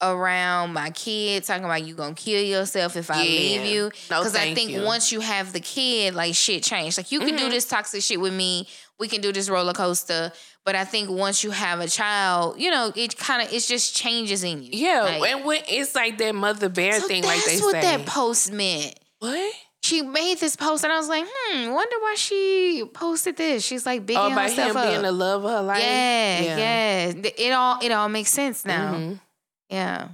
[0.00, 3.38] around my kid, talking about you gonna kill yourself if I Yeah.
[3.40, 3.82] leave you.
[4.10, 4.82] No, Because I think you.
[4.82, 6.96] once you have the kid, like shit changed.
[6.98, 7.50] Like you can do mm-hmm.
[7.50, 8.68] this toxic shit with me.
[8.98, 10.32] We can do this roller coaster.
[10.64, 13.94] But I think once you have a child, you know, it kind of it just
[13.94, 14.70] changes in you.
[14.72, 17.80] Yeah, Like, and when it's like that mother bear so thing, like they what say.
[17.82, 18.98] that post meant.
[19.18, 19.52] what?
[19.82, 23.62] She made this post, and I was like, hmm, wonder why she posted this.
[23.62, 24.88] She's like bigging Oh, by herself him up.
[24.88, 25.82] being the love of her life.
[25.82, 28.94] yeah, yeah, Th- It all it all makes sense now.
[28.94, 29.20] Mhm.
[29.68, 30.08] Yeah.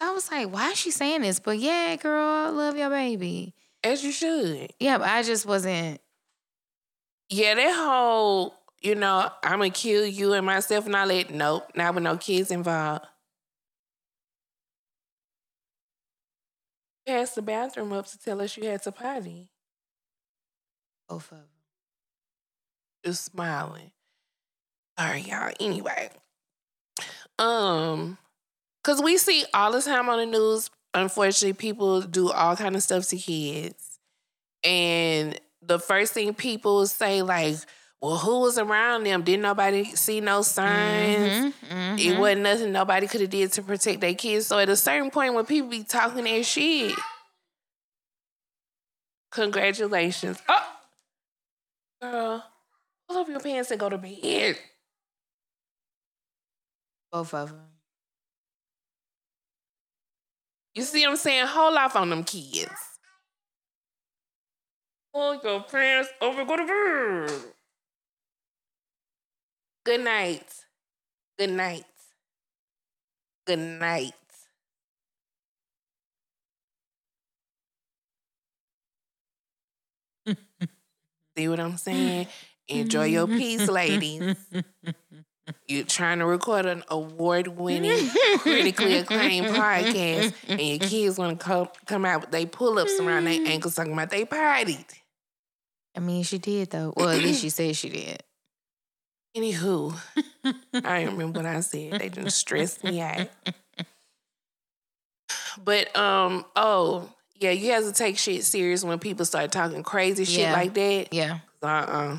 [0.00, 1.38] I was like, why is she saying this?
[1.38, 3.54] But yeah, girl, love your baby.
[3.84, 4.72] As you should.
[4.80, 6.00] Yeah, but I just wasn't.
[7.30, 11.30] Yeah, that whole, you know, I'm gonna kill you and myself and all that.
[11.30, 13.06] Nope, not with no kids involved.
[17.06, 19.48] Passed the bathroom up to tell us you had to potty.
[21.08, 21.46] Both of them.
[23.04, 23.92] Just smiling.
[24.98, 25.52] Sorry, y'all.
[25.60, 26.10] Anyway,
[27.38, 28.18] um,
[28.84, 30.70] cause we see all the time on the news.
[30.94, 33.98] Unfortunately, people do all kind of stuff to kids,
[34.64, 37.56] and the first thing people say like,
[38.00, 39.22] "Well, who was around them?
[39.22, 41.54] Didn't nobody see no signs?
[41.64, 42.18] Mhm, It mhm.
[42.18, 45.34] wasn't nothing nobody could have did to protect their kids." So at a certain point,
[45.34, 46.94] when people be talking that shit,
[49.32, 50.38] congratulations.
[50.48, 50.72] Oh,
[52.00, 52.44] girl,
[53.08, 54.58] pull up your pants and go to bed.
[57.10, 57.64] Both of them.
[60.74, 61.46] You see what I'm saying?
[61.46, 62.70] Hold off on them kids.
[65.12, 67.54] Pull your pants over, go to bed.
[69.88, 70.44] Good night.
[71.38, 71.86] Good night.
[73.46, 74.12] Good night.
[81.38, 82.26] See what I'm saying?
[82.68, 84.36] Enjoy your peace, ladies.
[85.66, 91.46] You're trying to record an award winning, critically acclaimed podcast, and your kids want to
[91.46, 93.48] come, come out with they pull ups around their mm.
[93.48, 94.84] ankles talking about they partied.
[95.96, 96.92] I mean, she did though.
[96.94, 98.22] Well, at least she said she did.
[99.38, 99.94] Anywho,
[100.74, 101.92] I don't remember what I said.
[101.92, 103.28] They didn't stress me out.
[105.62, 110.24] But um, oh yeah, you have to take shit serious when people start talking crazy
[110.24, 110.52] shit Yeah.
[110.52, 111.08] like that.
[111.12, 111.38] Yeah.
[111.62, 112.18] Uh uh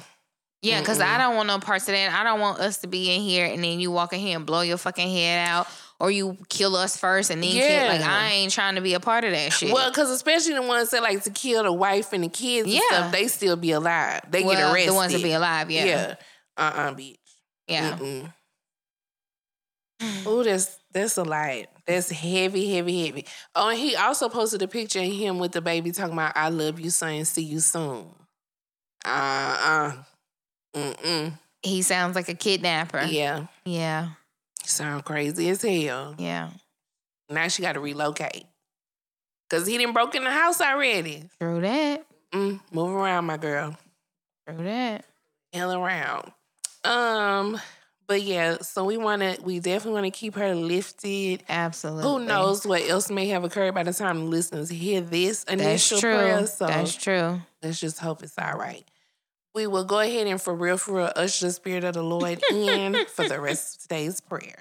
[0.61, 2.13] Yeah, because I don't want no parts of that.
[2.13, 4.45] I don't want us to be in here and then you walk in here and
[4.45, 5.67] blow your fucking head out,
[5.99, 7.87] or you kill us first and then kill.
[7.87, 9.73] Like I ain't trying to be a part of that shit.
[9.73, 12.73] Well, because especially the ones that like to kill the wife and the kids and
[12.75, 12.81] Yeah.
[12.89, 14.21] stuff, they still be alive.
[14.29, 14.91] They get Well, arrested.
[14.91, 15.71] the ones that be alive.
[15.71, 16.15] Yeah, Yeah.
[16.59, 17.17] Uh uh bitch.
[17.67, 17.97] yeah.
[17.97, 18.33] Mm-mm.
[20.25, 21.65] Oh, that's that's a lot.
[21.85, 23.25] That's heavy, heavy, heavy.
[23.55, 26.49] Oh, and he also posted a picture of him with the baby talking about "I
[26.49, 27.23] love you, son.
[27.25, 28.07] See you soon."
[29.05, 29.93] Uh uh.
[30.75, 31.33] Mm.
[31.63, 33.01] He sounds like a kidnapper.
[33.09, 33.47] Yeah.
[33.65, 34.09] yeah,
[34.63, 36.15] Sound crazy as hell.
[36.17, 36.51] yeah.
[37.29, 38.45] Now she got to relocate
[39.49, 41.23] because he didn't broke in the house already.
[41.39, 42.05] True that.
[42.33, 43.75] Mm, move around, my girl.
[44.47, 45.05] True that.
[45.53, 46.31] Hell around.
[46.83, 47.59] Um.
[48.07, 51.43] But yeah, so we want to, we definitely want to keep her lifted.
[51.47, 52.05] Absolutely.
[52.05, 55.61] Who knows what else may have occurred by the time the listeners hear this That's
[55.61, 56.15] initial true.
[56.15, 56.47] prayer.
[56.47, 57.39] So That's true.
[57.61, 58.83] let's just hope it's all right.
[59.53, 62.41] We will go ahead and for real, for real, usher the spirit of the Lord
[62.51, 64.55] in for the rest of today's prayers.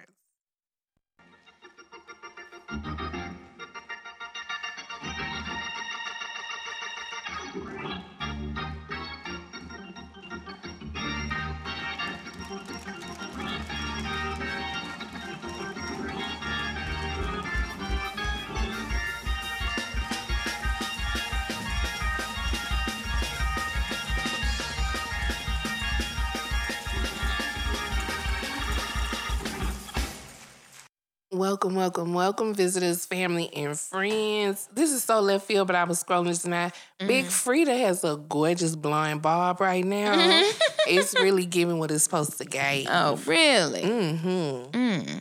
[31.38, 34.68] Welcome, welcome, welcome, visitors, family, and friends.
[34.74, 36.72] This is so left field, but I was scrolling just now.
[36.98, 40.14] Big Freedia has a gorgeous blonde bob right now.
[40.88, 42.86] it's really giving what it's supposed to give.
[42.90, 43.82] Oh, really?
[43.82, 45.20] Mm-hmm.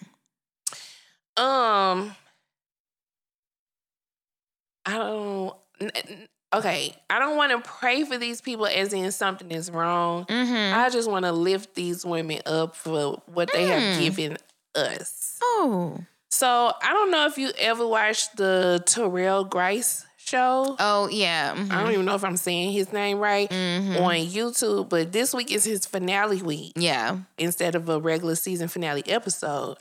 [1.38, 1.44] Mm.
[1.44, 2.16] Um,
[4.88, 5.56] I don't.
[6.52, 10.26] Okay, I don't want to pray for these people as in something is wrong.
[10.26, 10.80] Mm-hmm.
[10.80, 14.00] I just want to lift these women up for what they have Mm.
[14.00, 14.38] given
[14.78, 15.38] us.
[15.42, 15.98] Oh.
[16.30, 16.48] So
[16.82, 20.76] I don't know if you ever watched the Terrell Grice show.
[20.80, 21.56] Oh yeah.
[21.72, 24.04] I don't even know if I'm saying his name right Mm-hmm.
[24.04, 27.20] on YouTube, but this week is his finale week Yeah.
[27.38, 29.78] instead of a regular season finale episode.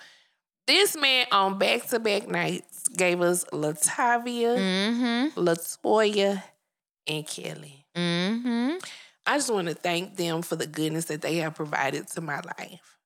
[0.69, 5.39] This man on back to back nights gave us Latavia, Mm-hmm.
[5.41, 6.43] LeToya,
[7.07, 7.85] and Kelly.
[7.97, 8.77] Mm-hmm.
[9.27, 12.37] I just want to thank them for the goodness that they have provided to my
[12.59, 12.97] life.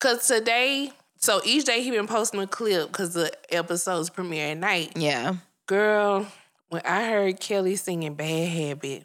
[0.00, 0.90] Cause today,
[1.26, 4.92] So each day he been posting a clip because the episodes premiere at night.
[4.94, 5.34] Yeah.
[5.66, 6.24] Girl,
[6.68, 9.04] when I heard Kelly singing Bad Habit,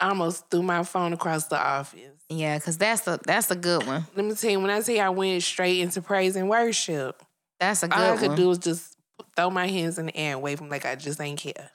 [0.00, 2.00] I almost threw my phone across the office.
[2.28, 4.04] Yeah, because that's a that's a good one.
[4.16, 7.22] Let me tell you, when I tell you I went straight into praise and worship,
[7.60, 8.18] That's a good all I one.
[8.18, 8.96] could do was just
[9.36, 11.70] throw my hands in the air and wave them like I just ain't care.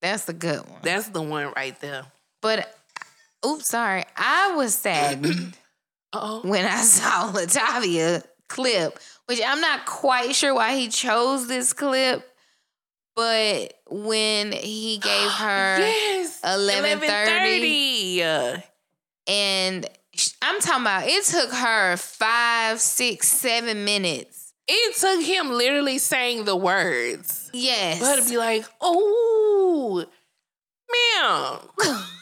[0.00, 0.80] That's a good one.
[0.80, 2.04] That's the one right there.
[2.40, 2.74] But
[3.44, 4.04] oops, sorry.
[4.16, 5.58] I was saddened
[6.42, 12.28] when I saw Latavia clip, which I'm not quite sure why he chose this clip.
[13.16, 16.40] But when he gave her Yes.
[16.44, 18.18] 11:30.
[18.18, 18.62] 11:30.
[19.26, 19.86] and
[20.42, 24.52] I'm talking about it took her five, six, seven minutes.
[24.68, 27.50] It took him literally saying the words.
[27.52, 28.00] Yes.
[28.00, 30.04] But to be like, oh,
[31.20, 31.98] ma'am.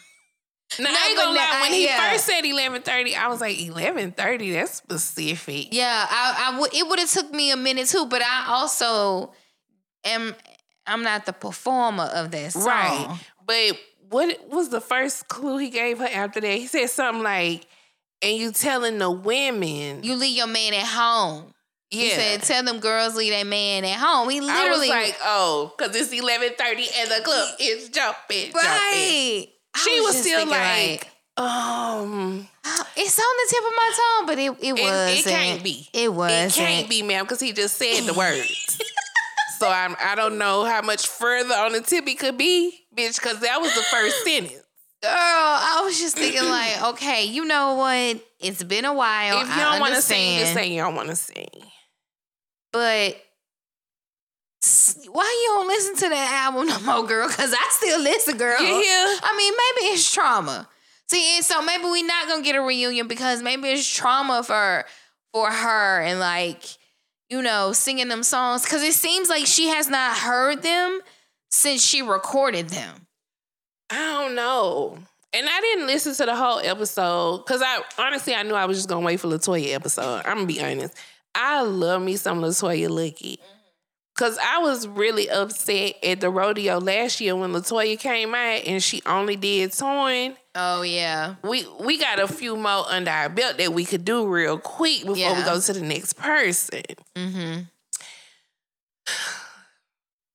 [0.79, 2.11] Now, I ain't gonna lie, when I- he yeah.
[2.13, 4.53] first said 11.30, I was like, 11.30?
[4.53, 5.69] That's specific.
[5.75, 6.73] Yeah, I, I would.
[6.75, 9.33] It would have took me a minute too, but I also
[10.05, 10.35] am.
[10.87, 12.65] I'm not the performer of that song.
[12.67, 13.19] Right.
[13.47, 13.79] But
[14.09, 16.53] what was the first clue he gave her after that?
[16.53, 17.67] He said something like,
[18.23, 20.03] and you telling the women.
[20.03, 21.53] You leave your man at home.
[21.91, 22.03] yeah.
[22.03, 25.17] He said, "Tell them girls leave their man at home." He I was literally like,
[25.25, 28.53] oh, because it's 11.30 and the club is jumping, jumping.
[28.55, 29.47] right.
[29.49, 31.07] I She was just still thinking, like,
[31.37, 35.27] um, "Oh, it's on the tip of my tongue, but it it it, was.
[35.27, 35.89] it can't be.
[35.93, 36.57] It was.
[36.57, 38.79] It can't be, ma'am, because he just said the words.
[39.59, 43.21] so I'm, I don't know how much further on the tip he could be, bitch,
[43.21, 44.55] because that was the first sentence.
[45.03, 48.23] Girl, I was just thinking like, okay, you know what?
[48.39, 49.41] It's been a while.
[49.41, 51.49] if you I don't want to sing, just say you don't want to sing.
[52.73, 53.17] But
[55.11, 57.29] why you don't listen to that album no more, girl?
[57.29, 58.61] Because I still listen, girl.
[58.61, 59.19] You hear?
[59.23, 60.69] I mean, maybe it's trauma.
[61.09, 64.85] See, and so maybe we're not gonna get a reunion because maybe it's trauma for
[65.33, 66.63] for her and like
[67.29, 71.01] you know singing them songs because it seems like she has not heard them
[71.51, 73.07] since she recorded them.
[73.91, 74.99] I don't know.
[75.33, 78.79] And I didn't listen to the whole episode because I honestly I knew I was
[78.79, 80.23] just gonna wait for LeToya episode.
[80.27, 80.95] I'm gonna be honest.
[81.35, 83.39] I love me some LeToya Luckett.
[84.21, 88.83] Cause I was really upset at the rodeo last year when LeToya came out and
[88.83, 90.37] she only did Torn.
[90.55, 94.27] Oh yeah, We we got a few more under our belt that we could do
[94.27, 96.83] real quick before we go to the next person.
[97.17, 97.61] mm-hmm.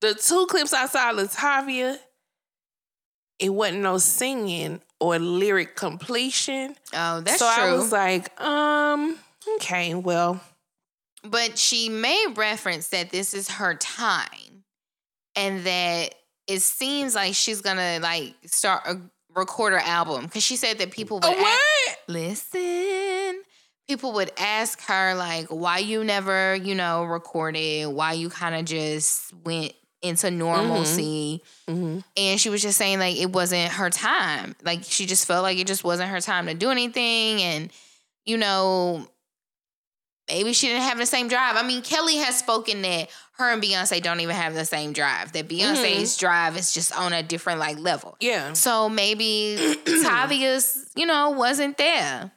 [0.02, 2.00] The two clips I saw Latavia,
[3.38, 6.76] it wasn't no singing or lyric completion.
[6.92, 7.64] Oh, that's so true.
[7.64, 9.20] So I was like, um,
[9.58, 10.42] okay, well,
[11.30, 14.64] But she made reference that this is her time
[15.36, 16.16] and that
[16.48, 19.00] it seems like she's gonna like start a
[19.36, 21.98] record her album because she said that people would a a- what?
[22.08, 23.42] listen.
[23.88, 27.88] People would ask her like, "Why you never, you know, recorded?
[27.88, 32.04] Why you kind of just went into normalcy?" Mhm.
[32.18, 34.56] And she was just saying like it wasn't her time.
[34.64, 37.42] Like she just felt like it just wasn't her time to do anything.
[37.44, 37.72] And,
[38.26, 39.08] you know,
[40.28, 41.56] maybe she didn't have the same drive.
[41.56, 45.34] I mean, Kelly has spoken that her and Beyonce don't even have the same drive.
[45.34, 46.20] That Beyonce's mm-hmm.
[46.20, 48.16] drive is just on a different like level.
[48.20, 48.54] Yeah.
[48.54, 52.32] So maybe Tavia's, you know, wasn't there.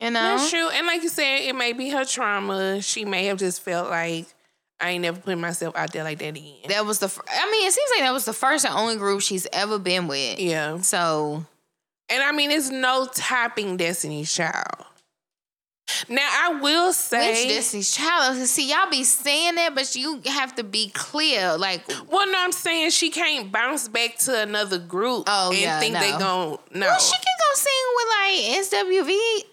[0.00, 0.36] You know?
[0.36, 0.68] That's true.
[0.68, 2.82] And like you said, it may be her trauma.
[2.82, 4.26] She may have just felt like
[4.80, 6.56] I ain't never putting myself out there like that again.
[6.68, 8.96] That was the fir- I mean, it seems like that was the first and only
[8.96, 10.40] group she's ever been with.
[10.40, 10.80] yeah.
[10.80, 11.46] So
[12.08, 14.86] And I mean, it's no topping Destiny's Child.
[16.08, 18.36] Now I will say, Which Destiny's Child?
[18.46, 21.56] See, y'all be saying that, but you have to be clear.
[21.56, 25.80] Like, well, no, I'm saying she can't bounce back to another group Oh, and yeah,
[25.80, 26.00] think no.
[26.00, 26.86] they gon' no.
[26.86, 28.08] well, she can go sing with
[28.88, 29.44] like SWV.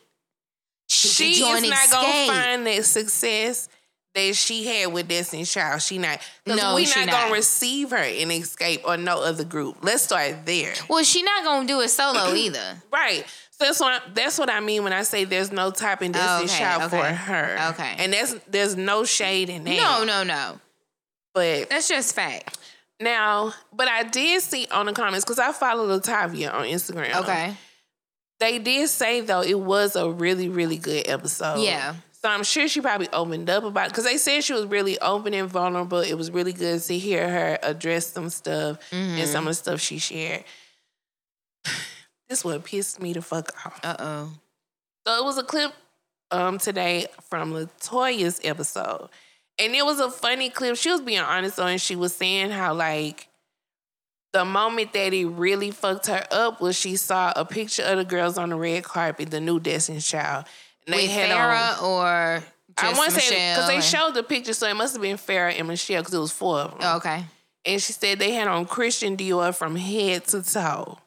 [0.87, 1.91] she can is not Xscape.
[1.91, 3.69] gonna find that success
[4.15, 5.81] that she had with Destiny's Child.
[5.81, 7.21] She not because No, we she not, not.
[7.23, 9.77] gonna receive her in Xscape or no other group.
[9.83, 10.73] Let's start there.
[10.89, 12.81] Well, she not gonna do it solo either.
[12.91, 13.25] Right.
[13.51, 16.51] So that's what I, that's what I mean when I say there's no topping Destiny's
[16.51, 17.69] Okay, Child for her.
[17.71, 17.95] okay.
[17.99, 19.77] And that's there's no shade in that.
[19.77, 20.59] No, no, no.
[21.33, 22.57] But That's just fact.
[22.99, 27.15] now, but I did see on the comments because I follow Latavia on Instagram.
[27.21, 27.53] Okay.
[28.39, 31.59] They did say though it was a really really good episode.
[31.61, 31.95] Yeah.
[32.21, 35.33] So I'm sure she probably opened up about because they said she was really open
[35.33, 35.99] and vulnerable.
[35.99, 39.81] It was really good to hear her address some stuff and some of the stuff
[39.81, 40.43] she shared.
[42.27, 43.79] This one pissed me the fuck off.
[43.83, 44.29] Uh oh.
[45.07, 45.73] So it was a clip
[46.29, 49.09] um today from LeToya's episode.
[49.57, 50.75] And it was a funny clip.
[50.75, 51.81] She was being honest on it.
[51.81, 53.29] She was saying how like
[54.31, 58.05] the moment that it really fucked her up was she saw a picture of the
[58.05, 60.45] girls on the red carpet, the new Destiny's Child.
[60.91, 62.43] They With had Farrah or
[62.77, 65.57] I want to say because they showed the picture, so it must have been Farrah
[65.57, 66.79] and Michelle because it was four of them.
[66.81, 67.23] and- oh, okay.
[67.65, 70.97] and she said they had on Christian Dior from head to toe.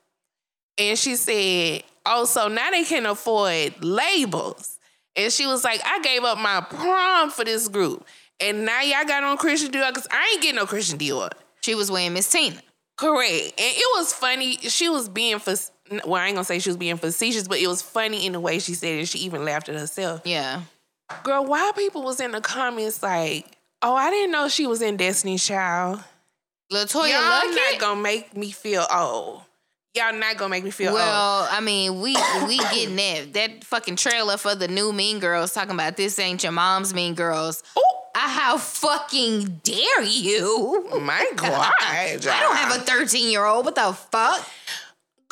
[0.78, 4.78] And she said, oh, so now they can afford labels.
[5.16, 8.06] And she was like, I gave up my prom for this group.
[8.40, 11.30] And now y'all got on Christian Dior because I ain't getting no Christian Dior.
[11.62, 12.56] She was wearing Miss Tina.
[12.96, 13.32] Correct.
[13.32, 14.56] And it was funny.
[14.58, 17.66] She was being, fac- well, I ain't gonna say she was being facetious, but it
[17.66, 19.08] was funny in the way she said it.
[19.08, 20.22] She even laughed at herself.
[20.24, 20.62] Yeah.
[21.24, 23.46] Girl, why people was in the comments like,
[23.82, 26.02] oh, I didn't know she was in Destiny's Child.
[26.72, 27.20] LeToya Y'all
[27.50, 27.54] Luckett.
[27.54, 29.42] not gonna make me feel old.
[29.94, 30.94] Y'all not gonna make me feel old.
[30.94, 32.16] Well, I mean, we
[32.46, 36.42] we getting that that fucking trailer for the new Mean Girls talking about this ain't
[36.42, 37.62] your mom's Mean Girls.
[37.76, 37.82] Ooh,
[38.14, 40.88] I, how fucking dare you?
[41.02, 41.72] my God.
[41.82, 43.66] I don't have a 13 year old.
[43.66, 44.48] What the fuck?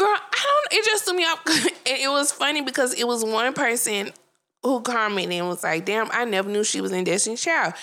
[0.00, 0.08] Girl.
[0.08, 0.80] I don't.
[0.80, 1.40] It just threw me off.
[1.46, 4.10] and it was funny because it was one person
[4.62, 7.74] who commented and was like, "Damn, I never knew she was in Destiny's Child."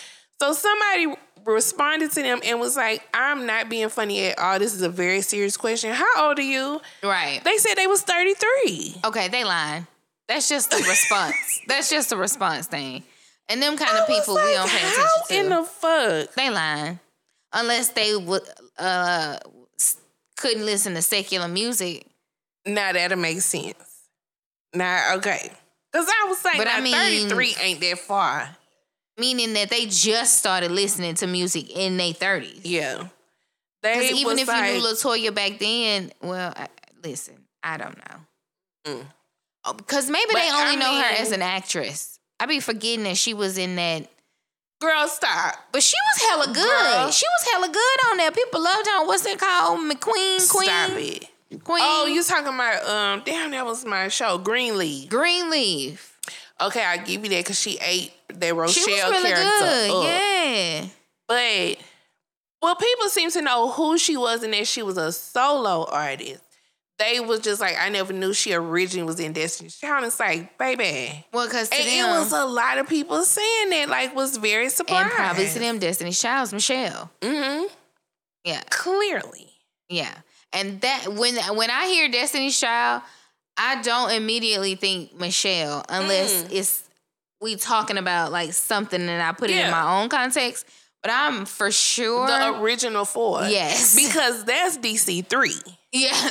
[0.41, 1.15] So somebody
[1.45, 4.59] responded to them and was like, "I'm not being funny at all.
[4.59, 5.93] This is a very serious question.
[5.93, 7.41] How old are you?" Right.
[7.43, 8.95] They said they was 33.
[9.05, 9.88] Okay, they lying.
[10.28, 11.36] That's just a response.
[11.68, 13.03] That's just a response thing.
[13.49, 15.36] And them kind I of people we don't pay How attention to.
[15.36, 16.34] in the fuck?
[16.36, 16.99] they lying.
[17.53, 18.41] Unless they would
[18.78, 19.38] uh
[20.38, 22.06] couldn't listen to secular music.
[22.66, 23.76] Now that'll make sense.
[24.74, 25.52] Now, okay.
[25.92, 26.94] Because I was saying, But I mean-
[27.30, 28.56] 33 ain't that far.
[29.18, 32.62] Meaning that they just started listening to music in their 30s.
[32.64, 33.08] Yeah.
[33.82, 36.68] They Because even if like, you knew LeToya back then, well, I,
[37.04, 38.20] listen, I don't know.
[38.86, 39.06] Mm.
[39.78, 42.20] Because maybe But they only I know her as an actress.
[42.40, 44.08] I be forgetting that she was in that.
[44.80, 45.56] Girl, stop.
[45.72, 46.56] But she was hella good.
[46.56, 47.12] Girl.
[47.12, 48.32] She was hella good on there.
[48.32, 49.06] People loved her.
[49.06, 49.80] What's it called?
[49.80, 50.50] McQueen?
[50.50, 50.68] Queen?
[50.70, 51.26] Stop it.
[51.64, 51.82] Queen?
[51.84, 55.10] Oh, you talking about, um, damn, that was my show, Greenleaf.
[55.10, 56.18] Greenleaf.
[56.60, 59.92] Okay, I give you that because she ate that Rochelle She was really character good.
[59.92, 60.04] up.
[60.06, 60.86] Yeah.
[61.28, 61.78] But,
[62.62, 66.42] well, people seem to know who she was and that she was a solo artist.
[67.00, 70.06] They was just like, I never knew she originally was in Destiny's Child.
[70.06, 71.26] It's like, baby.
[71.32, 75.04] Well, because And it was a lot of people saying that, like, was very surprised.
[75.06, 77.12] and probably to them, Destiny's Child's Michelle.
[77.22, 77.66] Mm-hmm.
[78.45, 78.62] Yeah.
[78.72, 79.48] Clearly.
[79.89, 80.12] Yeah.
[80.54, 83.04] And that when when I hear Destiny's Child,
[83.58, 86.54] I don't immediately think Michelle unless Mm.
[86.54, 86.84] it's
[87.41, 90.66] we talking about like something and I put it in my own context.
[91.04, 93.43] But I'm for sure The original four.
[93.43, 93.95] Yes.
[93.95, 95.74] Because that's DC3.
[95.93, 96.30] Yeah.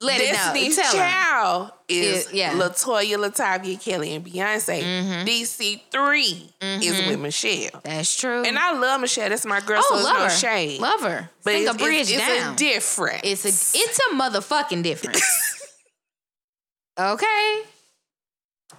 [0.00, 0.90] Let Destiny's it know.
[0.92, 1.10] Tell 'em.
[1.12, 2.52] Child is Is- yeah.
[2.52, 4.80] LeToya, Latavia, Kelly, and Beyonce.
[4.82, 5.24] Mhm.
[5.26, 7.08] DC3 is Mhm.
[7.08, 7.80] with Michelle.
[7.82, 8.44] That's true.
[8.44, 9.28] And I love Michelle.
[9.28, 10.30] That's my girl, oh, so it's love no her.
[10.30, 10.80] shade.
[10.80, 11.30] Love her.
[11.42, 12.52] but Sing it's, a bridge it's, it's down.
[12.52, 13.20] a difference.
[13.24, 15.22] it's a it's a motherfucking difference.
[16.98, 17.62] okay.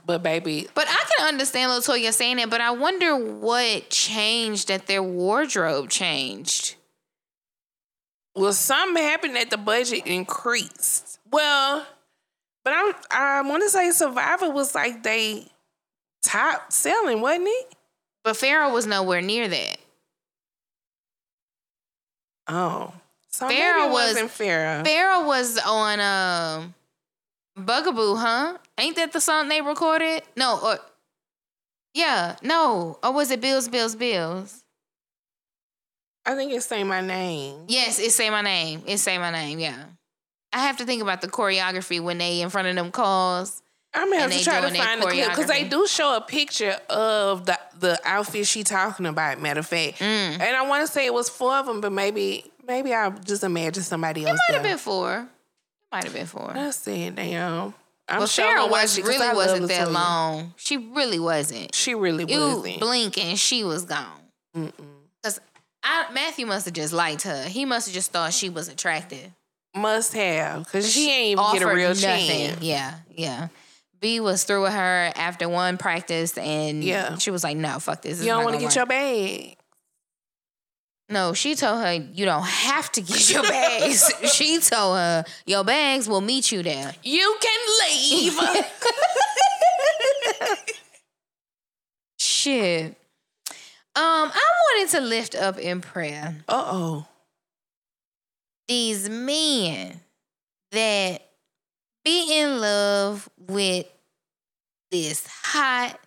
[0.05, 4.87] but baby, But I can understand LeToya saying that, but I wonder what changed that
[4.87, 6.75] their wardrobe changed.
[8.39, 11.19] Well, something happened that the budget increased.
[11.29, 11.85] Well,
[12.63, 15.47] but I'm, I want to say Survivor was like they
[16.23, 17.75] top selling, wasn't it?
[18.23, 19.77] But Farrah was nowhere near that.
[22.47, 22.93] Oh,
[23.29, 24.85] so Farrah was- wasn't Farrah.
[24.85, 26.73] Farrah was on um
[27.57, 28.57] Bugaboo, huh?
[28.77, 30.23] Ain't that the song they recorded?
[30.37, 30.79] No, or
[31.93, 34.63] yeah, no, or was it Bills, Bills, Bills?
[36.29, 37.65] I think it's saying my name.
[37.67, 38.83] Yes, it say my name.
[38.85, 39.59] It say my name.
[39.59, 39.83] Yeah,
[40.53, 43.61] I have to think about the choreography when they in front of them calls.
[43.93, 46.77] I'm gonna have to try to find the clip because they do show a picture
[46.89, 49.41] of the the outfit she talking about.
[49.41, 50.39] Matter of fact, Mm.
[50.39, 53.43] and I want to say it was four of them, but maybe maybe I just
[53.43, 54.37] imagine somebody else.
[54.37, 55.21] It might have been four.
[55.21, 56.51] It Might have been four.
[56.55, 57.73] I said, damn.
[58.07, 59.91] I'm But sure watch was it 'cause I really wasn't that LeToya.
[59.93, 60.53] long.
[60.57, 61.73] She really wasn't.
[61.73, 62.79] She really wasn't.
[62.79, 64.21] blink and she was gone.
[64.55, 64.71] Mm-mm.
[65.83, 67.43] I, Matthew must have just liked her.
[67.45, 69.31] He must have just thought she was attractive.
[69.75, 72.01] Must have because she ain't even get a real nothing.
[72.27, 72.61] chance.
[72.61, 73.47] Yeah, yeah.
[74.01, 77.17] B was through with her after one practice, and Yeah.
[77.17, 78.19] she was like, "No, fuck this.
[78.21, 79.57] You don't want to get your bag.
[81.11, 84.11] No, she told her you don't have to get your bags.
[84.33, 86.93] she told her your bags will meet you there.
[87.03, 88.39] You can leave.
[92.17, 92.95] Shit.
[93.99, 97.07] Um, I wanted to lift up in prayer uh oh.
[98.69, 99.99] these men
[100.71, 101.21] that
[102.05, 103.87] be in love with
[104.89, 105.99] this hot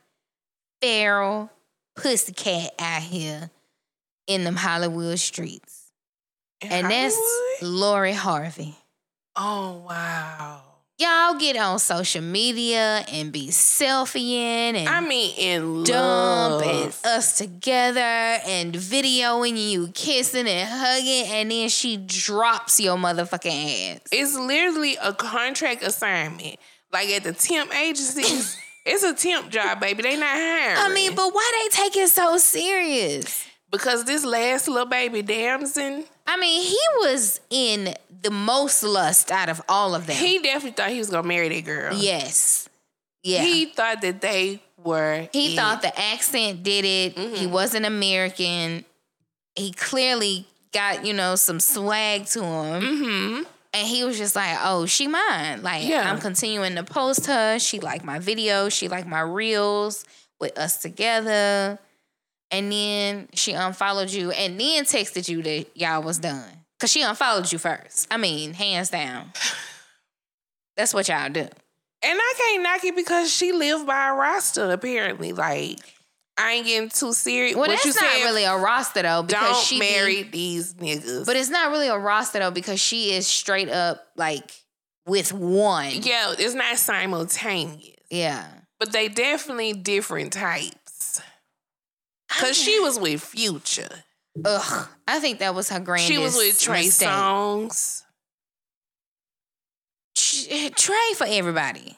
[0.80, 1.50] feral
[1.94, 3.50] pussycat out here
[4.26, 5.92] in them Hollywood streets.
[6.62, 7.20] And that's
[7.60, 8.74] Lori Harvey.
[9.36, 10.62] Oh wow.
[11.02, 16.66] Y'all get on social media and be selfieing and I mean, in dump love.
[16.66, 23.96] and us together and videoing you kissing and hugging, and then she drops your motherfucking
[23.96, 24.00] ass.
[24.12, 26.56] it's literally a contract assignment.
[26.92, 30.02] Like at the temp agencies, it's a temp job, baby.
[30.02, 30.76] They not hiring.
[30.78, 33.46] I mean, but why they take it so serious?
[33.72, 39.48] because this last little baby Damson, I mean, he was in the most lust out
[39.48, 40.16] of all of them.
[40.16, 41.94] he definitely thought he was gonna marry that girl.
[41.94, 42.68] yes.
[43.24, 43.42] Yeah.
[43.44, 45.28] He He, thought that they were.
[45.32, 45.56] it.
[45.56, 47.18] thought the accent did it.
[47.36, 48.84] He wasn't American.
[49.54, 52.82] He clearly got, you know, some swag to him.
[52.82, 53.46] Mhm.
[53.74, 55.62] And he was just like, oh, she mine.
[55.62, 56.10] Like, Yeah.
[56.10, 57.58] I'm continuing to post her.
[57.60, 58.72] She like my videos.
[58.72, 60.04] She like my reels
[60.40, 61.78] with us together.
[62.52, 66.44] And then she unfollowed you and then texted you that y'all was done.
[66.78, 68.06] Cause she unfollowed you first.
[68.10, 69.32] I mean, hands down.
[70.76, 71.40] That's what y'all do.
[71.40, 71.50] And
[72.18, 74.70] I can't knock it because she lived by a roster.
[74.70, 75.78] Apparently, like
[76.36, 77.54] I ain't getting too serious.
[77.54, 80.22] Well, what that's you not said, really a roster though, because Don't she be- marry
[80.24, 81.24] these niggas.
[81.26, 84.50] but it's not really a roster though, because she is straight up like
[85.06, 85.90] with one.
[86.02, 88.46] yeah, it's not simultaneous, Yeah.
[88.80, 91.20] but they definitely different types.
[92.40, 93.88] Cause she was with Future.
[94.44, 94.88] Ugh.
[95.06, 96.10] I think that was her grandest.
[96.10, 97.08] She was with Trey mistake.
[97.08, 98.02] Songz.
[100.16, 101.96] Tr- eh, Trey for everybody.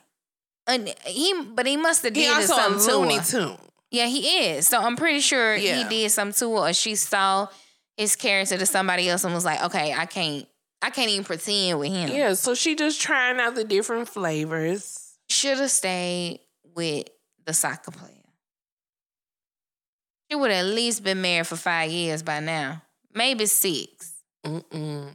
[0.66, 3.20] And he, but he must have He did something to Looney.
[3.20, 3.56] Tune.
[3.90, 4.66] Yeah, he is.
[4.66, 7.48] So I'm pretty sure he did something to her, or she saw
[7.96, 10.48] his character to somebody else and was like, "Okay, I can't,
[10.82, 15.16] I can't even pretend with him." Yeah, so she just trying out the different flavors.
[15.28, 16.40] Should have stayed
[16.74, 17.06] with
[17.46, 18.13] the soccer player.
[20.34, 22.82] She would at least been married for five years by now,
[23.14, 24.14] maybe six.
[24.44, 25.14] Mm-mm.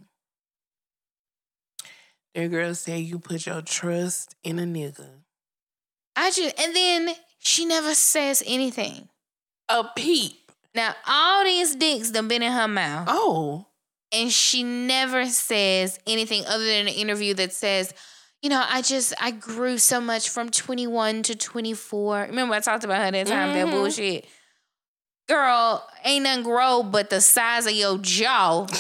[2.34, 5.10] That girl said you put your trust in a nigga.
[6.16, 7.10] I just, and then
[7.40, 9.10] she never says anything.
[9.68, 10.38] A peep.
[10.74, 13.08] Now all these dicks done been in her mouth.
[13.12, 13.66] Oh.
[14.14, 17.94] and she never says anything other than an interview that says,
[18.42, 22.22] you know, I just I grew so much from 21 to 24.
[22.30, 23.72] Remember I talked about her that time, that Mhm.
[23.72, 24.26] bullshit.
[25.30, 28.68] Girl, ain't nothing grow but the size of your jaw.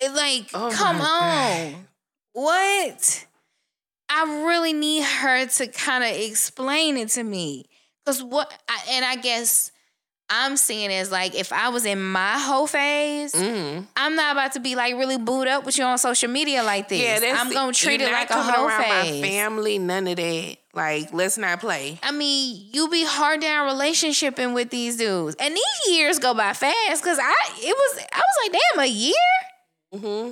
[0.00, 1.72] Like, Oh come on.
[1.72, 1.74] God.
[2.32, 3.26] What?
[4.08, 7.66] I really need her to kind of explain it to me.
[8.06, 9.70] Cause what I, and I guess
[10.30, 13.86] I'm seeing is like if I was in my whole phase, Mm.
[13.96, 16.88] I'm not about to be like really booed up with you on social media like
[16.88, 17.00] this.
[17.00, 19.22] Yeah, that's I'm gonna treat it like a whole around phase.
[19.22, 20.56] my family, none of that.
[20.74, 21.98] Like, let's not play.
[22.02, 26.52] I mean, you be hard down relationshiping with these dudes, and these years go by
[26.52, 27.02] fast.
[27.02, 29.14] Cause I, it was, I was like, damn, a year.
[29.94, 30.30] Mm-hmm.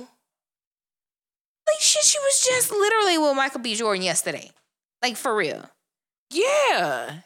[1.67, 3.75] Like shit, she was just literally with Michael B.
[3.75, 4.51] Jordan yesterday.
[5.01, 5.69] Like for real.
[6.31, 7.21] Yeah.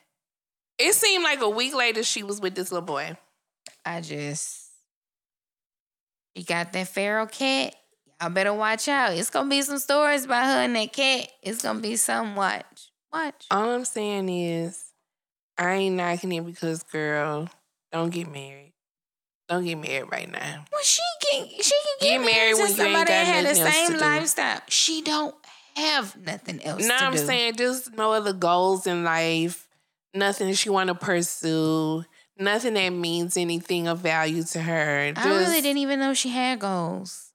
[0.78, 3.18] It seemed like a week later she was with this little boy.
[3.86, 4.70] I just,
[6.36, 7.76] you got that feral cat.
[8.20, 9.14] Y'all better watch out.
[9.14, 11.28] It's gonna be some stories about her and that cat.
[11.42, 12.92] It's gonna be some watch.
[13.12, 13.48] Watch.
[13.52, 14.84] All I'm saying is,
[15.58, 17.50] I ain't knocking it because, girl,
[17.92, 18.74] don't get married.
[19.50, 20.66] Don't get married right now.
[20.72, 23.28] Well, she can she can get, Get married married when you ain't somebody got that
[23.28, 23.98] had the same do.
[23.98, 24.62] lifestyle.
[24.70, 25.36] She don't
[25.76, 26.88] have nothing else.
[26.88, 27.18] No, I'm do.
[27.18, 29.68] saying just no other goals in life,
[30.14, 32.03] nothing she want to pursue,
[32.38, 35.14] nothing that means anything of value to her.
[35.16, 37.32] I really didn't even know she had goals.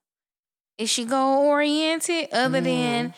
[0.78, 3.14] Is she goal oriented other than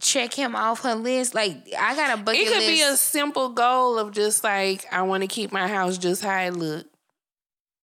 [0.00, 1.34] check him off her list?
[1.34, 2.50] Like I got a bucket list.
[2.50, 2.68] It could list.
[2.72, 6.38] be a simple goal of just like I want to keep my house just how
[6.40, 6.86] it look.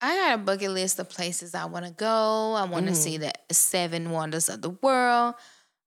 [0.02, 2.54] I got a bucket list of places I want to go.
[2.54, 2.96] I want to Mhm.
[2.96, 5.36] see the seven wonders of the world.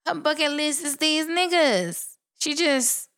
[0.06, 2.04] Her bucket list is these niggas.
[2.40, 3.08] She just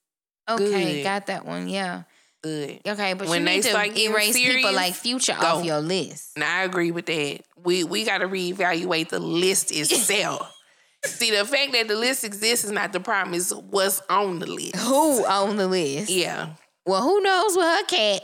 [0.48, 1.02] okay, Good.
[1.04, 1.68] got that one.
[1.68, 2.02] Yeah.
[2.42, 2.80] Good.
[2.86, 5.46] Okay, but When you they need to start getting erase people like Future go.
[5.46, 6.32] off your list.
[6.36, 7.40] And I agree with that.
[7.56, 10.50] We we got to reevaluate the list itself.
[11.06, 13.34] See, the fact that the list exists is not the problem.
[13.34, 14.76] It's what's on the list.
[14.76, 16.10] Who on the list?
[16.10, 16.50] Yeah.
[16.86, 18.22] Well, who knows with her cat?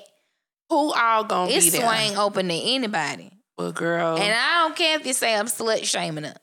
[0.69, 1.89] Who all gonna It's be there?
[1.89, 3.31] swing open to anybody.
[3.57, 6.35] But girl, And I don't care if you say I'm slut shaming her.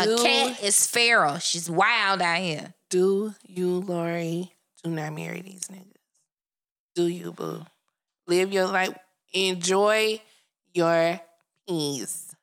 [0.00, 1.38] A Do- cat is feral.
[1.38, 2.72] She's wild out here.
[2.88, 4.52] do you, Lori,
[4.82, 5.86] do not marry these niggas.
[6.94, 7.62] Do you, boo?
[8.26, 8.94] Live your life.
[9.32, 10.20] Enjoy
[10.72, 11.20] your
[11.68, 12.34] peace.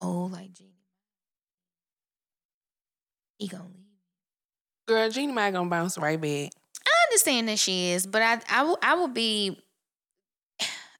[0.00, 0.70] Oh, like Genie.
[3.38, 3.76] He gonna leave.
[4.86, 6.50] Girl, Jeannie might gonna bounce right back.
[6.86, 9.58] I understand that she is, but I I will I will be.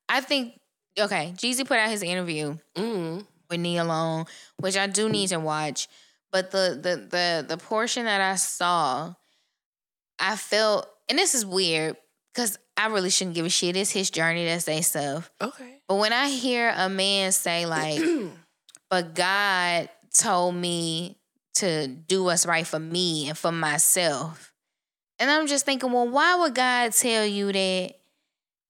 [0.09, 0.59] I think
[0.99, 1.33] okay.
[1.37, 3.27] Jeezy put out his interview Mm.
[3.49, 4.27] with Nia Long,
[4.59, 5.89] which I do need to watch.
[6.33, 9.15] But the the the the portion that I saw,
[10.19, 11.97] I felt, and this is weird
[12.33, 13.77] because I really shouldn't give a shit.
[13.77, 14.47] It's his journey.
[14.47, 15.31] That's their stuff.
[15.41, 15.83] Okay.
[15.87, 18.01] But when I hear a man say like,
[18.91, 21.19] "But God told me
[21.57, 24.55] to do what's right for me and for myself,"
[25.19, 27.95] and I'm just thinking, well, why would God tell you that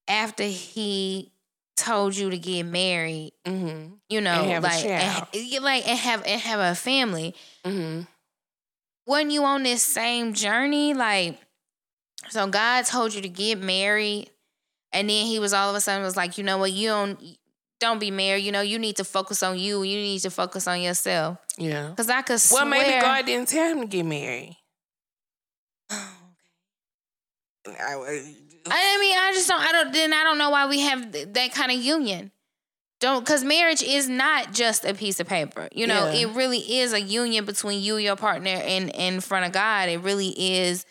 [0.09, 1.32] after He
[1.77, 3.33] told you to get married?
[3.47, 3.95] Mm-hmm.
[4.09, 7.35] You know, And like, and, like and have and have a family.
[7.65, 8.03] Mm-hmm.
[9.07, 10.95] Wasn't you on this same journey?
[10.95, 11.39] Like,
[12.29, 14.31] so God told you to get married,
[14.93, 17.19] and then He was all of a sudden was like, you know what, you don't
[17.83, 18.45] don't be married.
[18.45, 19.83] You know, you need to focus on you.
[19.83, 21.39] You need to focus on yourself.
[21.59, 21.93] Yeah.
[21.97, 24.57] Cause I could Well, maybe God didn't tell him to get married.
[27.67, 28.35] I,
[28.71, 29.61] I mean, I just don't.
[29.61, 29.93] I don't.
[29.93, 32.31] Then I don't know why we have th- that kind of union.
[33.01, 35.69] Don't because marriage is not just a piece of paper.
[35.73, 36.21] You know, Yeah.
[36.29, 39.89] it really is a union between you and your partner and in front of God.
[39.89, 40.87] It really is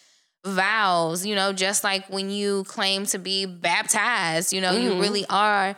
[0.45, 1.25] vows.
[1.25, 4.51] You know, just like when you claim to be baptized.
[4.51, 5.01] You know, you Mhm.
[5.01, 5.75] really are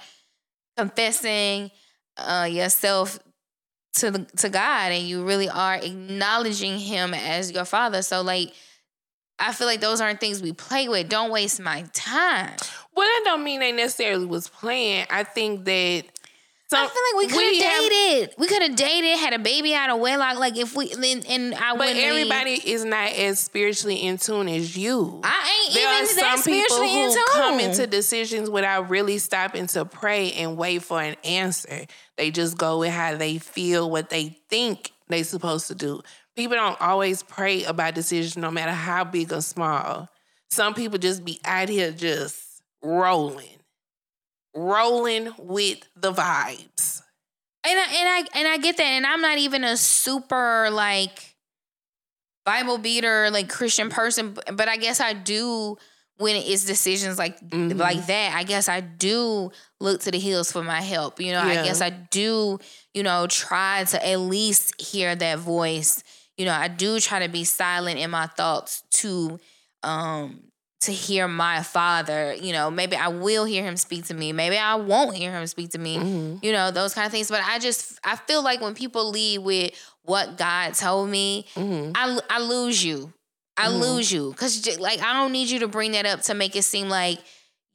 [0.77, 1.69] confessing
[2.17, 3.19] uh, yourself
[3.95, 8.01] to the to God, and you really are acknowledging Him as your Father.
[8.01, 8.53] So, like.
[9.39, 11.09] I feel like those aren't things we play with.
[11.09, 12.55] Don't waste my time.
[12.95, 15.05] well, that don't mean they necessarily was playing.
[15.09, 16.03] I think that.
[16.69, 18.35] Some, I feel like we could have have- dated.
[18.39, 20.39] we could have dated, had a baby out of wedlock.
[20.39, 24.17] Like if we then and I But wouldn't leave- everybody is not as spiritually in
[24.17, 25.21] tune as you.
[25.23, 27.23] I ain't there are even that some people spiritually in who tune.
[27.33, 31.85] come into decisions without really stopping to pray and wait for an answer.
[32.17, 36.01] They just go with how they feel, what they think they're supposed to do.
[36.35, 40.09] People don't always pray about decisions, no matter how big or small.
[40.49, 43.59] Some people just be out here just rolling,
[44.55, 47.01] rolling with the vibes.
[47.65, 51.35] and I, and I and I get that, and I'm not even a super like
[52.45, 55.77] Bible beater like Christian person, but, I guess I do
[56.17, 57.77] when it's decisions like Mhm.
[57.79, 58.35] like that.
[58.35, 61.19] I guess I do look to the hills for my help.
[61.21, 61.61] You know, Yeah.
[61.61, 62.59] I guess I do.
[62.93, 66.03] You know, try to at least hear that voice.
[66.37, 69.39] You know, I do try to be silent in my thoughts to
[69.83, 70.41] um
[70.81, 72.33] to hear my father.
[72.33, 74.33] You know, maybe I will hear him speak to me.
[74.33, 76.43] Maybe I won't hear him speak to me Mhm.
[76.43, 79.37] you know those kind of things but i just i feel like when people lead
[79.39, 79.71] with
[80.01, 81.91] what god told me Mhm.
[81.95, 83.13] i, I lose you
[83.55, 83.79] i Mhm.
[83.79, 86.63] lose you because like i don't need you to bring that up to make it
[86.63, 87.19] seem like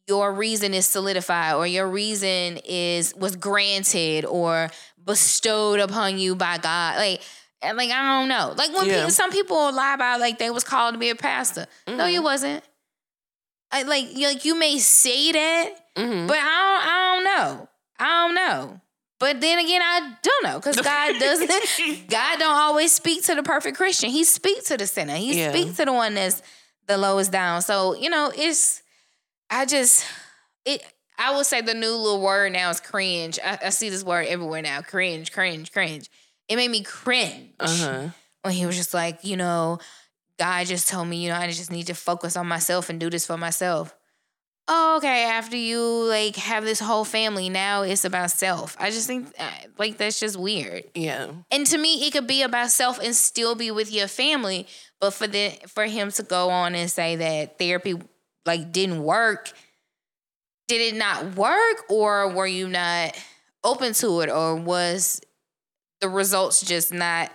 [0.07, 4.71] your reason is solidified or your reason is was granted or
[5.03, 7.23] bestowed upon you by god like
[7.63, 8.97] and, like i don't know like when Yeah.
[8.97, 12.13] people, some people lie about like they was called to be a pastor no Mhm.
[12.13, 12.63] you wasn't
[13.71, 16.27] I, like you like you may say that Mhm.
[16.29, 17.69] but I don't, I don't know.
[17.99, 18.81] I don't know.
[19.21, 22.09] But then again, I don't know because God doesn't.
[22.09, 24.09] God don't always speak to the perfect Christian.
[24.11, 25.17] He speaks to the sinner.
[25.17, 25.51] He Yeah.
[25.51, 26.41] speaks to the one that's
[26.87, 27.61] the lowest down.
[27.63, 28.81] So you know, it's.
[29.51, 30.07] I just
[30.65, 30.83] it.
[31.19, 33.39] I would say the new little word now is cringe.
[33.45, 34.81] I, I see this word everywhere now.
[34.83, 36.09] Cringe, cringe, cringe.
[36.49, 38.09] It made me cringe Uh-huh.
[38.43, 39.79] when he was just like, you know,
[40.39, 43.11] God just told me, you know, I just need to focus on myself and do
[43.11, 43.95] this for myself.
[44.71, 45.25] Oh, okay.
[45.25, 48.77] After you like have this whole family, now it's about self.
[48.79, 50.85] I just think uh, like that's just weird.
[50.95, 51.29] Yeah.
[51.51, 54.67] And to me, it could be about self and still be with your family.
[55.01, 57.95] But for the for him to go on and say that therapy
[58.45, 59.53] like didn't work,
[60.69, 63.17] did it not work, or were you not
[63.65, 65.21] open to it, or was
[66.01, 67.31] the results just not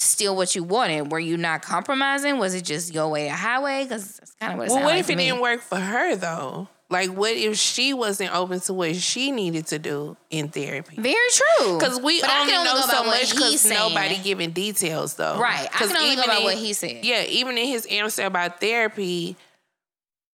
[0.00, 1.10] still what you wanted?
[1.12, 2.38] Were you not compromising?
[2.38, 3.84] Was it just your way or highway?
[3.84, 5.26] Because that's kind of what it Well, what like if it me.
[5.28, 6.68] didn't work for her though?
[6.90, 10.96] Like, what if she wasn't open to what she needed to do in therapy?
[11.00, 11.78] Very true.
[11.78, 15.38] Because we But only only know so much because nobody giving details though.
[15.38, 15.66] right.
[15.74, 17.04] I can only go even about in- what he said.
[17.04, 19.34] Yeah, even in his answer about therapy,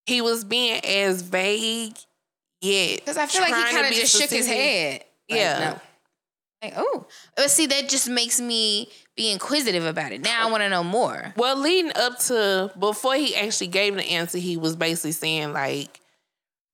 [0.07, 1.97] he was being as vague
[2.61, 2.97] yet.
[2.99, 5.05] Because I feel like he kind of just shook his head.
[5.31, 5.59] Like, Yeah.
[5.61, 5.81] no.
[6.63, 7.07] Like, oh.
[7.37, 10.21] But see, that just makes me be inquisitive about it.
[10.23, 11.33] Now I want to know more.
[11.37, 16.01] Well, leading up to before he actually gave the answer, he was basically saying like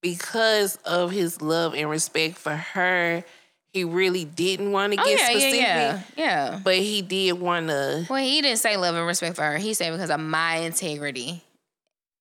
[0.03, 3.25] because of his love and respect for her,
[3.73, 5.61] he really didn't want to Oh, get yeah, yeah, specific.
[5.61, 6.03] yeah.
[6.17, 6.61] Yeah.
[6.63, 8.07] But he did want to.
[8.09, 9.57] Well, he didn't say love and respect for her.
[9.59, 11.43] He said because of my integrity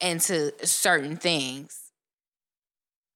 [0.01, 1.80] into certain things.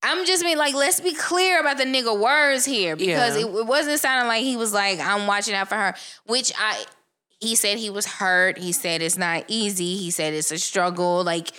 [0.01, 3.45] I'm just being like, let's be clear about the nigga words here because Yeah.
[3.45, 5.95] it, it wasn't sounding like he was like, I'm watching out for her,
[6.25, 6.85] which I,
[7.41, 8.57] he said he was hurt.
[8.57, 9.97] He said it's not easy.
[9.97, 11.23] He said it's a struggle.
[11.23, 11.51] Like,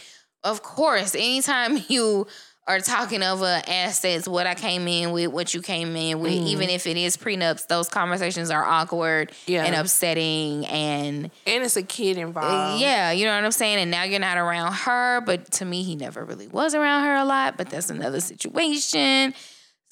[0.42, 2.26] of course, anytime you
[2.70, 6.70] or talking over assets, what I came in with, what you came in with, even
[6.70, 9.64] if it is prenups, those conversations are awkward Yeah.
[9.64, 12.80] and upsetting and And it's a kid involved.
[12.80, 13.78] yeah, you know what I'm saying?
[13.78, 17.16] And now you're not around her, but to me, he never really was around her
[17.16, 19.34] a lot, but that's another situation.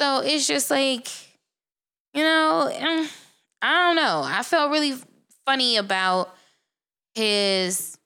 [0.00, 1.08] So it's just like,
[2.14, 3.10] you know, mm,
[3.60, 4.22] I don't know.
[4.24, 4.94] I felt really
[5.44, 6.34] funny about
[7.14, 7.98] his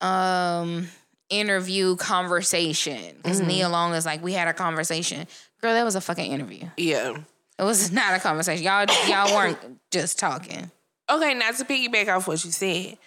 [0.00, 0.88] um
[1.32, 5.26] interview conversation because Nia Long is like, we had a conversation.
[5.60, 6.68] Girl, that was a fucking interview.
[6.76, 7.16] Yeah.
[7.58, 8.64] It was not a conversation.
[8.64, 9.58] Y'all, y'all weren't
[9.90, 10.70] just talking.
[11.10, 12.98] Okay, now to piggyback off what you said,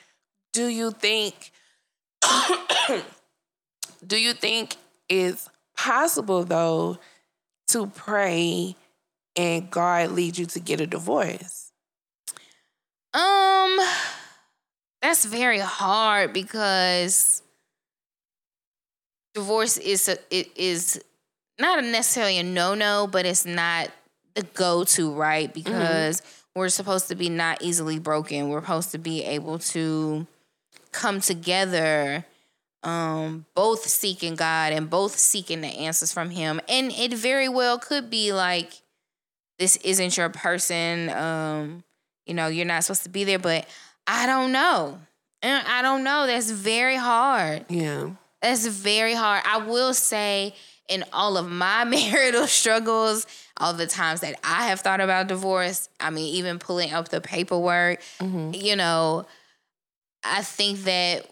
[0.54, 1.52] do you think
[4.08, 4.76] do you think
[5.10, 6.98] it's possible though
[7.68, 8.76] to pray
[9.36, 11.72] and God lead you to get a divorce?
[13.14, 13.80] Um,
[15.02, 17.42] that's very hard because
[19.36, 21.00] divorce is a, it is
[21.60, 23.92] not necessarily a no no, but it's not
[24.34, 26.22] the go to right because
[26.56, 28.50] we're supposed to be not easily broken.
[28.50, 30.26] We're supposed to be able to
[30.92, 32.26] come together,
[32.84, 36.62] um, both seeking God and both seeking the answers from Him.
[36.68, 38.82] And it very well could be like
[39.60, 41.10] this isn't your person.
[41.10, 41.84] Um,
[42.26, 43.68] you know, you're not supposed to be there, but
[44.08, 45.00] I don't know.
[45.42, 46.26] And I don't know.
[46.26, 47.66] That's very hard.
[47.70, 48.10] Yeah.
[48.42, 49.44] That's very hard.
[49.46, 50.54] I will say,
[50.88, 53.26] in all of my marital struggles,
[53.58, 57.22] all the times that I have thought about divorce, I mean, even pulling up the
[57.22, 58.52] paperwork, mm-hmm.
[58.54, 59.26] you know,
[60.24, 61.26] I think that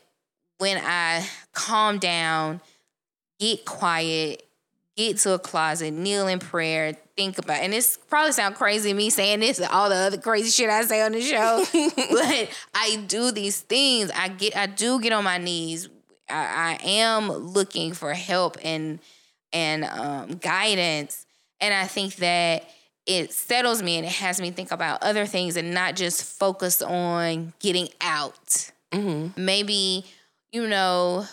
[0.58, 2.62] when I calm down,
[3.40, 4.44] get quiet,
[4.96, 9.10] get to a closet, kneel in prayer, think about and this probably sound crazy me
[9.10, 11.64] saying this and all the other crazy shit I say on the show.
[11.96, 14.12] but I do these things.
[14.16, 15.90] I get I do get on my knees.
[16.30, 19.00] I, I am looking for help and
[19.52, 21.26] and um, guidance.
[21.62, 22.68] And I think that
[23.06, 26.82] it settles me and it has me think about other things and not just focus
[26.82, 28.72] on getting out.
[29.38, 30.06] Maybe,
[30.52, 31.26] you know,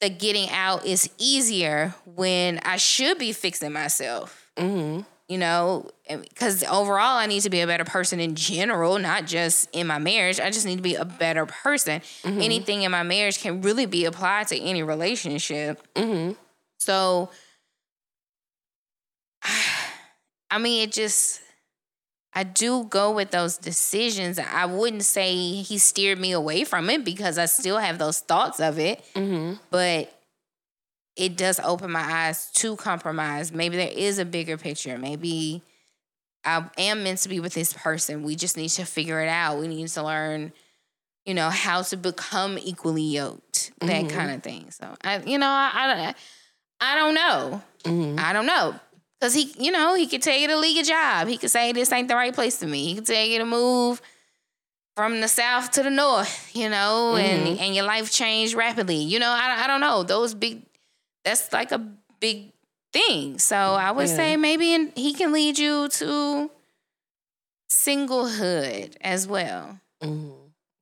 [0.00, 4.50] the getting out is easier when I should be fixing myself.
[5.28, 9.68] You know, because overall, I need to be a better person in general, not just
[9.72, 10.38] in my marriage.
[10.38, 12.00] I just need to be a better person.
[12.22, 12.40] Mm-hmm.
[12.40, 15.82] Anything in my marriage can really be applied to any relationship.
[15.94, 16.34] Mm-hmm.
[16.78, 17.30] So,
[20.50, 21.40] I mean, it just,
[22.32, 24.38] I do go with those decisions.
[24.38, 28.60] I wouldn't say he steered me away from it because I still have those thoughts
[28.60, 29.54] of it, mm-hmm.
[29.70, 30.15] but
[31.16, 33.52] it does open my eyes to compromise.
[33.52, 34.98] Maybe there is a bigger picture.
[34.98, 35.62] Maybe
[36.44, 38.22] I am meant to be with this person.
[38.22, 39.58] We just need to figure it out.
[39.58, 40.52] We need to learn,
[41.24, 44.16] you know, how to become equally yoked, that mm-hmm.
[44.16, 44.70] kind of thing.
[44.70, 46.16] So, I, you know, I, I, don't-
[46.80, 47.62] I don't know.
[47.84, 48.18] Mm-hmm.
[48.18, 48.74] I don't know.
[49.20, 51.26] Cause he, you know, he could tell you to leave a job.
[51.26, 52.84] He could say this ain't the right place for me.
[52.84, 54.02] He could tell you to move
[54.94, 57.62] from the south to the north, you know, and mm-hmm.
[57.62, 58.96] and your life changed rapidly.
[58.96, 60.02] You know, I I don't know.
[60.02, 60.65] Those big,
[61.26, 61.78] that's like a
[62.20, 62.52] big
[62.92, 63.38] thing.
[63.38, 64.16] So I would Yeah.
[64.16, 66.50] say maybe in, he can lead you to
[67.68, 69.80] singlehood as well.
[70.00, 70.32] Mm-hmm.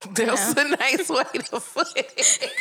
[0.14, 2.52] That's a nice way to put it.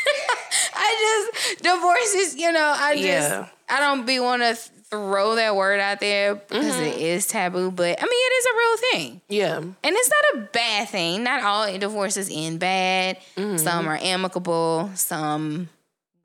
[0.73, 3.47] I just divorces, you know, I just Yeah.
[3.67, 7.01] I don't be want to throw that word out there because it mm-hmm.
[7.01, 9.21] is taboo, but I mean it is a real thing.
[9.27, 9.57] Yeah.
[9.57, 11.23] And it's not a bad thing.
[11.23, 13.17] Not all divorces end bad.
[13.35, 13.57] Mm-hmm.
[13.57, 15.67] Some are amicable, some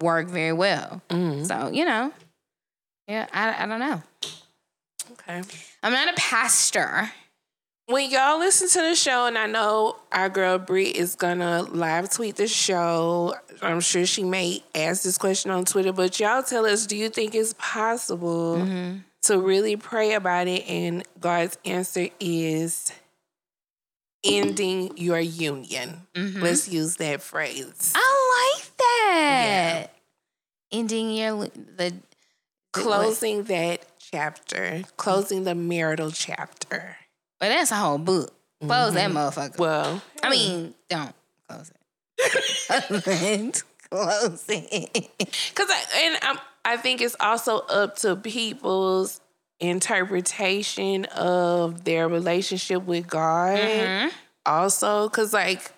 [0.01, 1.03] work very well.
[1.09, 1.44] Mm-hmm.
[1.44, 2.12] So, you know.
[3.07, 4.03] Yeah, I, I don't know.
[5.12, 5.42] Okay.
[5.82, 7.11] I'm not a pastor.
[7.86, 12.11] When y'all listen to the show, and I know our girl Brit is gonna live
[12.11, 13.34] tweet the show.
[13.62, 17.09] I'm sure she may ask this question on Twitter, but y'all tell us: Do you
[17.09, 18.99] think it's possible mm-hmm.
[19.22, 20.68] to really pray about it?
[20.68, 22.92] And God's answer is
[24.24, 26.06] ending your union.
[26.14, 26.42] Mm-hmm.
[26.42, 27.92] Let's use that phrase.
[27.94, 29.86] I like that.
[30.70, 31.94] Ending your the
[32.72, 36.96] Closing that chapter, closing the marital chapter.
[37.40, 38.32] But that's a whole book.
[38.60, 39.16] Close that mm-hmm.
[39.16, 39.58] motherfucker.
[39.58, 41.14] Well, I mean, don't
[41.48, 41.76] close it.
[43.90, 45.10] close it.
[45.18, 49.20] Because I, and I'm, I think it's also up to people's
[49.61, 53.59] interpretation of their relationship with God.
[53.59, 54.09] Mm-hmm.
[54.46, 55.72] Also, because like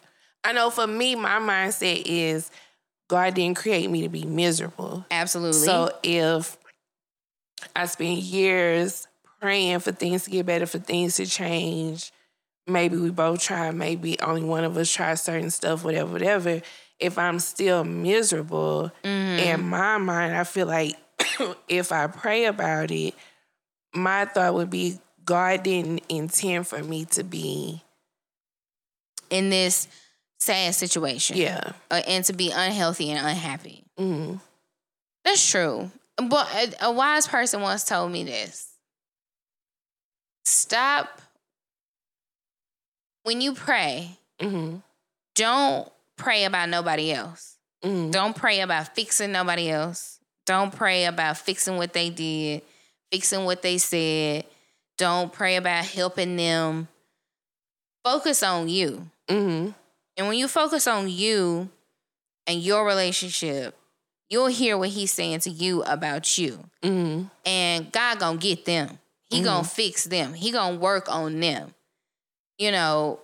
[0.45, 2.51] I know for me, my mindset is
[3.09, 5.05] God didn't create me to be miserable.
[5.11, 5.61] Absolutely.
[5.61, 6.57] So if
[7.75, 9.09] I spend years
[9.41, 12.13] praying for things to get better, for things to change,
[12.67, 16.63] maybe we both try, maybe only one of us try certain stuff, whatever, whatever.
[16.99, 19.39] If I'm still miserable mm-hmm.
[19.39, 20.95] in my mind, I feel like
[21.69, 23.15] if I pray about it,
[23.95, 27.83] my thought would be God didn't intend for me to be
[29.31, 29.87] in this
[30.39, 31.37] sad situation.
[31.37, 31.73] yeah.
[31.91, 33.85] Uh, and to be unhealthy and unhappy.
[33.97, 34.35] hmm
[35.25, 35.91] That's true.
[36.17, 38.67] But a, a wise person once told me this.
[40.45, 41.21] Stop
[43.23, 44.77] when you pray, hmm
[45.37, 47.57] don't pray about nobody else.
[47.83, 50.19] hmm Don't pray about fixing nobody else.
[50.47, 52.63] Don't pray about fixing what they did,
[53.13, 54.45] fixing what they said.
[54.99, 56.89] Don't pray about helping them.
[58.05, 59.09] Focus on you.
[59.29, 59.71] hmm
[60.17, 61.69] And when you focus on you
[62.47, 63.77] and your relationship,
[64.29, 66.61] you'll hear what he's saying to you about you.
[66.83, 68.99] hmm And God gonna get them.
[69.31, 70.35] He gonna fix them.
[70.35, 71.75] He gonna work on them.
[72.59, 73.21] You know,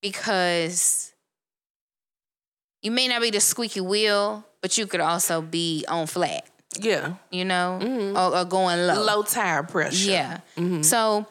[0.00, 1.12] because
[2.82, 6.48] you may not be the squeaky wheel, but you could also be on flat,
[6.80, 7.14] Yeah.
[7.30, 8.14] you know, Mhm.
[8.14, 9.02] or, or going low.
[9.02, 10.10] Low tire pressure.
[10.10, 10.40] Yeah.
[10.56, 10.84] Mhm.
[10.84, 11.26] So,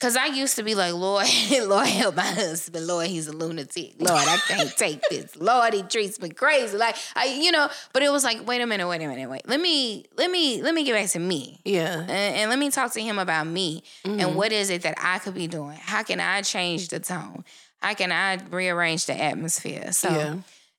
[0.00, 1.26] because I used to be like, Lord,
[1.64, 2.86] Lord, help my husband.
[2.86, 3.94] Lord, he's a lunatic.
[3.98, 5.34] Lord, I can't take this.
[5.36, 6.76] Lord, he treats me crazy.
[6.76, 9.48] Like, I, you know, but it was like, wait a minute, wait a minute, wait.
[9.48, 11.60] Let me, let me, let me get back to me.
[11.64, 11.98] Yeah.
[12.00, 14.20] And, and let me talk to him about me Mm-hmm.
[14.20, 15.76] and what is it that I could be doing?
[15.80, 17.44] How can I change the tone?
[17.82, 19.90] How can I rearrange the atmosphere?
[19.92, 20.34] So, yeah.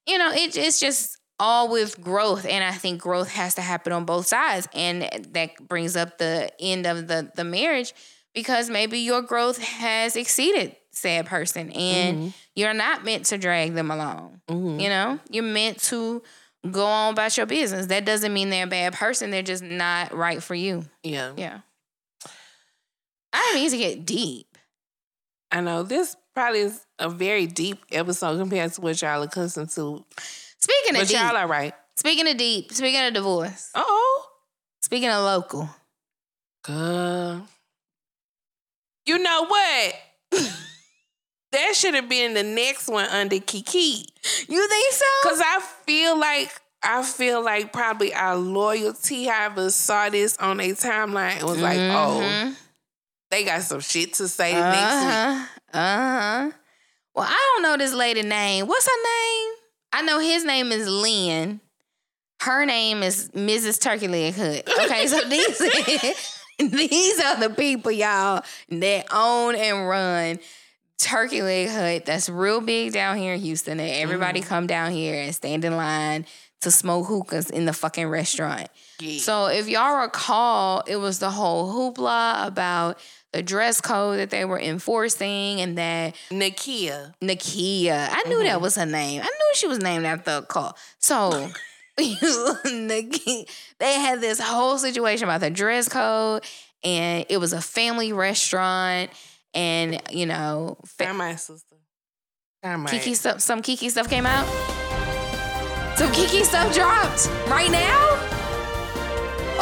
[0.07, 2.45] you know, it, it's just all with growth.
[2.45, 4.67] And I think growth has to happen on both sides.
[4.73, 7.93] And that brings up the end of the, the marriage
[8.33, 13.89] because maybe your growth has exceeded said person and you're not meant to drag them
[13.89, 14.41] along.
[14.49, 14.81] Mhm.
[14.81, 16.21] You know, you're meant to
[16.69, 17.85] go on about your business.
[17.85, 19.29] That doesn't mean they're a bad person.
[19.29, 20.83] They're just not right for you.
[21.03, 21.31] Yeah.
[21.37, 21.59] Yeah.
[23.31, 24.57] I mean to get deep.
[25.51, 30.05] I know this probably is a very deep episode compared to what y'all accustomed to.
[30.59, 31.73] Speaking of But deep, y'all all right.
[31.95, 34.25] speaking of deep, speaking of divorce, Oh.
[34.81, 35.69] speaking of local,
[36.63, 37.47] Girl.
[39.05, 39.95] You know what?
[41.51, 44.05] that should have been the next one under Keke.
[44.47, 45.05] you think so?
[45.23, 46.51] Cause I feel like
[46.83, 51.77] I feel like probably our loyalty however saw this on a timeline and was like,
[51.79, 52.55] oh, Mhm.
[53.31, 55.13] they got some shit to say next week.
[55.13, 55.45] Uh-huh.
[55.73, 56.51] Uh-huh.
[57.15, 58.67] Well, I don't know this lady name.
[58.67, 59.53] What's her name?
[59.91, 61.61] I know his name is Lynn.
[62.41, 63.81] Her name is Mrs.
[63.81, 64.67] Turkey Leg Hut.
[64.85, 65.57] Okay, so these
[66.71, 70.39] these are the people, y'all, that own and run
[70.97, 72.05] Turkey Leg Hut.
[72.05, 73.79] That's real big down here in Houston.
[73.79, 74.49] And everybody mm-hmm.
[74.49, 76.25] come down here and stand in line
[76.61, 78.69] to smoke hookahs in the fucking restaurant.
[78.99, 79.19] Yeah.
[79.19, 82.99] So if y'all recall, it was the whole hoopla about
[83.31, 87.13] the dress code that they were enforcing and that Nakia.
[87.21, 88.61] Nakia, I knew that mm-hmm.
[88.61, 89.21] was her name.
[89.21, 90.75] I knew she was named after a call.
[90.97, 91.49] So
[91.99, 96.43] Nakia, they had this whole situation about the dress code
[96.83, 99.11] and it was a family restaurant
[99.53, 101.75] and you know fa- my sister.
[102.63, 104.45] My Keke stuff some Keke stuff came out.
[105.97, 108.08] Some Keke stuff dropped right now?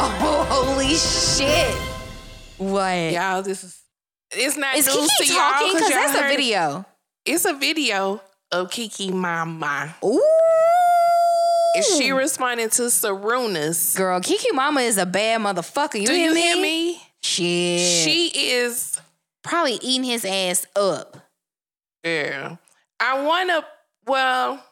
[0.00, 0.46] Oh
[0.76, 1.74] holy shit.
[2.58, 3.12] What?
[3.12, 3.82] Y'all, this is
[4.30, 5.72] it's not Is news Keke to y'all talking?
[5.72, 6.86] Because y'all that's a video.
[7.24, 8.20] It's a video
[8.52, 9.96] of Keke Mama.
[10.04, 10.22] Ooh.
[11.74, 13.96] And she responding to Sarunas.
[13.96, 16.00] Girl, Keke Mama is a bad motherfucker.
[16.00, 16.40] You, Do hear, you me?
[16.40, 17.02] hear me?
[17.22, 17.80] Shit.
[17.80, 19.00] She is
[19.42, 21.16] probably eating his ass up.
[22.04, 22.56] Yeah.
[23.00, 23.64] I wanna
[24.06, 24.64] well,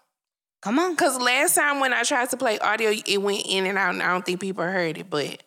[0.67, 0.97] Come on.
[0.97, 4.03] cause last time when I tried to play audio, it went in and out, and
[4.03, 5.39] I don't think people heard it, but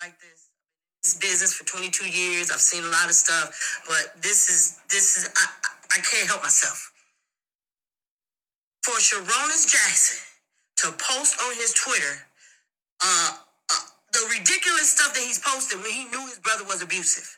[0.00, 0.48] like this.
[1.02, 2.50] This business for 22 years.
[2.50, 3.52] I've seen a lot of stuff,
[3.86, 6.90] but this is this is I I, I can't help myself.
[8.82, 10.24] For Sarunas Jackson
[10.76, 12.24] to post on his Twitter,
[13.04, 13.36] uh,
[13.70, 17.28] uh, the ridiculous stuff that he's posted when he knew his brother was abusive.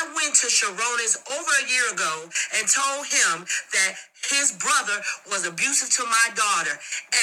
[0.00, 3.92] I went to Sarunas over a year ago and told him that
[4.30, 5.00] his brother
[5.30, 6.74] was abusive to my daughter,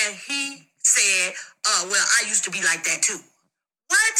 [0.05, 1.33] and he said,
[1.65, 3.19] uh, "Well, I used to be like that too."
[3.87, 4.17] What?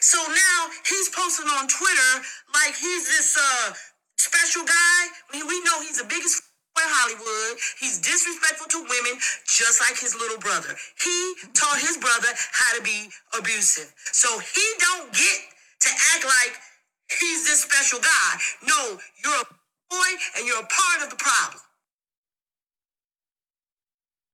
[0.00, 2.12] So now he's posting on Twitter
[2.54, 3.74] like he's this uh
[4.16, 4.98] special guy.
[5.32, 6.42] We, we know he's the biggest
[6.78, 7.58] in Hollywood.
[7.78, 9.14] He's disrespectful to women,
[9.46, 10.74] just like his little brother.
[10.98, 13.92] He taught his brother how to be abusive.
[14.12, 15.38] So he don't get
[15.86, 16.54] to act like
[17.20, 18.38] he's this special guy.
[18.66, 19.44] No, you're a
[19.90, 21.60] boy and you're a part of the problem.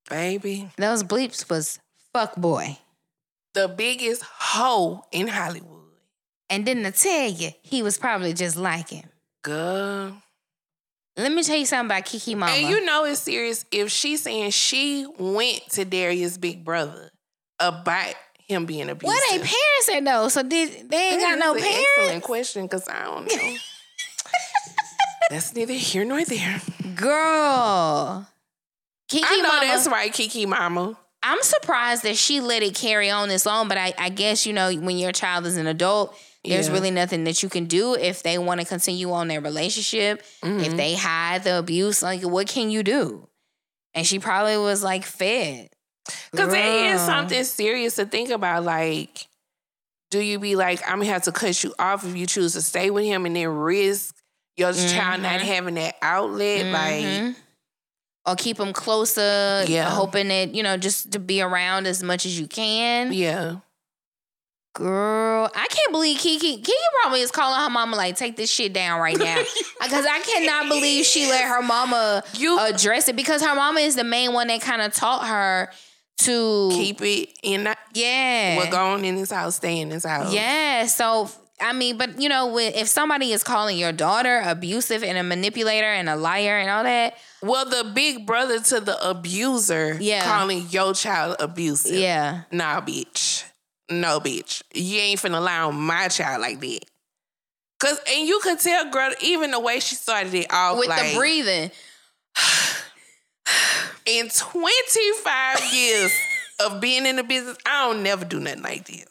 [0.09, 1.79] baby, Those bleeps was
[2.13, 2.79] fuck boy.
[3.55, 5.79] the biggest hoe in Hollywood.
[6.49, 9.09] And didn't I tell you, he was probably just like him.
[9.43, 10.21] Girl.
[11.17, 12.53] Let me tell you something about Keke Mama.
[12.53, 17.11] And you know it's serious if she's saying she went to Darius' big brother
[17.61, 18.15] about
[18.51, 19.07] him being abusive.
[19.07, 20.29] what they parents at though?
[20.29, 23.55] So did they ain't got no an Excellent question, because I don't know.
[25.31, 26.61] that's neither here nor there.
[26.97, 28.27] Girl.
[29.11, 29.67] Keke I know Mama.
[29.67, 30.97] that's right, Keke Mama.
[31.23, 34.53] I'm surprised that she let it carry on this long, but I, I guess you
[34.53, 36.73] know when your child is an adult, there's Yeah.
[36.75, 40.23] really nothing that you can do if they want to continue on their relationship.
[40.43, 40.61] Mm-hmm.
[40.61, 43.29] If they hide the abuse, like what can you do?
[43.93, 45.69] And she probably was like fed.
[46.31, 48.65] Because it is something serious to think about.
[48.65, 49.27] Like,
[50.11, 52.63] do you be like, I'm gonna have to cut you off if you choose to
[52.63, 54.15] stay with him and then risk
[54.57, 56.67] your child not having that outlet?
[56.67, 57.37] Like, Mhm.
[58.27, 59.89] or keep them closer, Yeah.
[59.91, 63.13] hoping that you know just to be around as much as you can.
[63.13, 63.57] yeah.
[64.73, 66.63] Girl, I can't believe Keke.
[66.63, 66.71] Keke
[67.03, 69.37] probably is calling her mama like, take this shit down right now.
[69.83, 73.97] Because I cannot believe she let her mama You- address it because her mama is
[73.97, 75.73] the main one that kind of taught her
[76.21, 78.57] to Keep it in yeah.
[78.57, 80.33] What go on in this house, stay in this house.
[80.33, 80.87] Yeah.
[80.87, 81.29] So
[81.61, 85.87] I mean, but you know, if somebody is calling your daughter abusive and a manipulator
[85.87, 90.25] and a liar and all that, Well, the big brother to the abuser Yeah.
[90.25, 91.95] calling your child abusive.
[91.95, 92.43] yeah.
[92.51, 93.45] Nah, bitch.
[93.91, 94.63] No, bitch.
[94.73, 96.81] You ain't finna lie on my child like that.
[97.79, 101.13] Cause and you could tell, girl, even the way she started it off, With like
[101.13, 101.71] the breathing.
[104.07, 106.13] in 25 years
[106.65, 109.07] of being in the business, I don't never do nothing like this.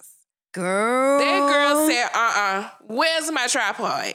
[0.53, 1.19] Girl.
[1.19, 4.13] That girl said, uh-uh, where's my tripod?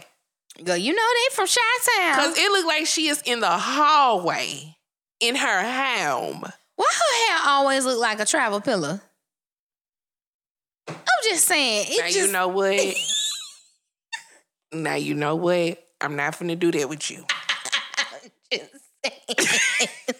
[0.62, 2.14] Girl, you know they from Chi-Town.
[2.14, 4.76] Cause it looked like she is in the hallway
[5.20, 6.44] in her home.
[6.76, 9.00] Why her hair always look like a travel pillow?
[10.88, 11.86] I'm just saying.
[11.88, 12.94] It now just you know what?
[14.72, 15.78] now you know what?
[16.00, 17.24] I'm not finna do that with you.
[19.04, 20.16] Saying.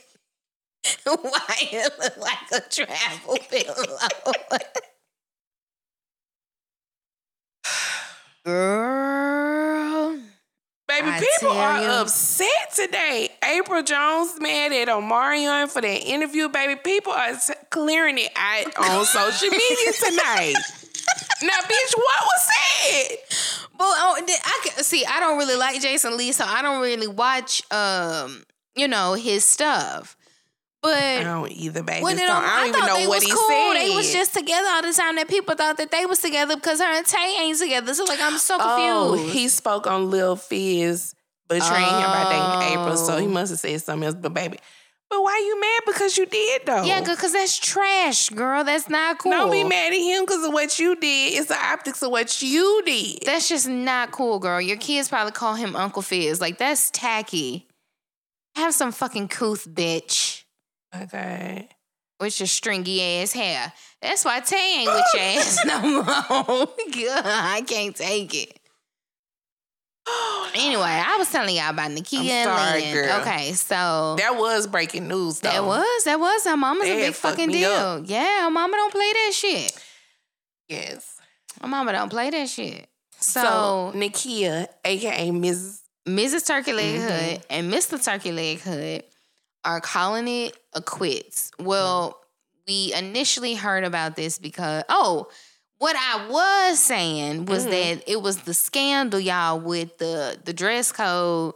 [1.04, 3.98] Why it look like a travel pillow?
[8.44, 10.18] Girl.
[10.86, 11.88] Baby, I people are you.
[11.88, 13.30] upset today.
[13.42, 16.48] April Jones mad at Omarion for that interview.
[16.50, 20.54] Baby, people are s- clearing it out on social media tonight.
[21.42, 22.48] now, bitch, what was
[22.82, 23.16] said?
[23.78, 25.04] Well, oh, I can, see.
[25.06, 28.44] I don't really like Jason Lee, so I don't really watch, um,
[28.74, 30.16] you know, his stuff.
[30.82, 32.02] But I don't either, baby.
[32.02, 33.48] Well, so they don't- I don't even thought know they what was he cool.
[33.48, 33.74] said.
[33.74, 35.16] They was just together all the time.
[35.16, 37.94] That people thought that they was together because her and Tay ain't together.
[37.94, 39.34] So like, I'm so Oh, confused.
[39.34, 41.14] he spoke on Lil Fizz
[41.48, 43.30] betraying him by dating April, so he Oh.
[43.30, 44.16] must have said something else.
[44.20, 44.58] But baby,
[45.08, 46.82] but why you mad because you did though?
[46.82, 48.62] yeah, because that's trash, girl.
[48.64, 49.32] That's not cool.
[49.32, 51.32] Don't be mad at him because of what you did.
[51.38, 53.22] It's the optics of what you did.
[53.24, 54.60] That's just not cool, girl.
[54.60, 56.42] Your kids probably call him Uncle Fizz.
[56.42, 57.66] Like that's tacky.
[58.56, 60.42] Have some fucking couth, bitch.
[60.94, 61.68] Okay.
[62.20, 63.72] With your stringy ass hair.
[64.00, 66.02] That's why Tay ain't with your ass no more.
[66.04, 68.60] God, I can't take it.
[70.56, 72.94] Anyway, I was telling y'all about Nakia and Lynn.
[72.94, 73.20] girl.
[73.22, 75.48] Okay, so That was breaking news, though.
[75.50, 77.70] that was that was her mama's a big fucking deal.
[77.72, 78.02] up.
[78.06, 79.84] Yeah, her mama don't play that shit.
[80.68, 81.16] Yes.
[81.60, 82.86] Her mama don't play that shit.
[83.18, 85.80] So, So, Nakia, aka Mrs.
[86.06, 86.46] Mrs.
[86.46, 87.08] Turkey Leg Mm-hmm.
[87.34, 88.02] Hood and Mr.
[88.02, 89.08] Turkey Leg Hut
[89.64, 91.50] are calling it a quits.
[91.58, 92.20] Well,
[92.66, 95.28] we initially heard about this because oh,
[95.78, 97.70] what I was saying was Mhm.
[97.70, 101.54] that it was the scandal, y'all, with the the dress code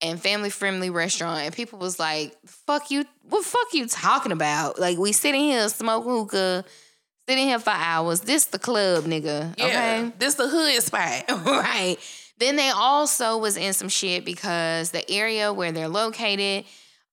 [0.00, 3.04] and family friendly restaurant, and people was like, "Fuck you!
[3.28, 4.78] What fuck you talking about?
[4.78, 6.64] Like we sitting here smoking hookah,
[7.28, 8.22] sitting here for hours.
[8.22, 9.54] This the club, nigga.
[9.58, 9.64] Yeah.
[9.66, 11.24] Okay, This the hood spot.
[11.46, 11.96] right.
[12.38, 16.64] Then they also was in some shit because the area where they're located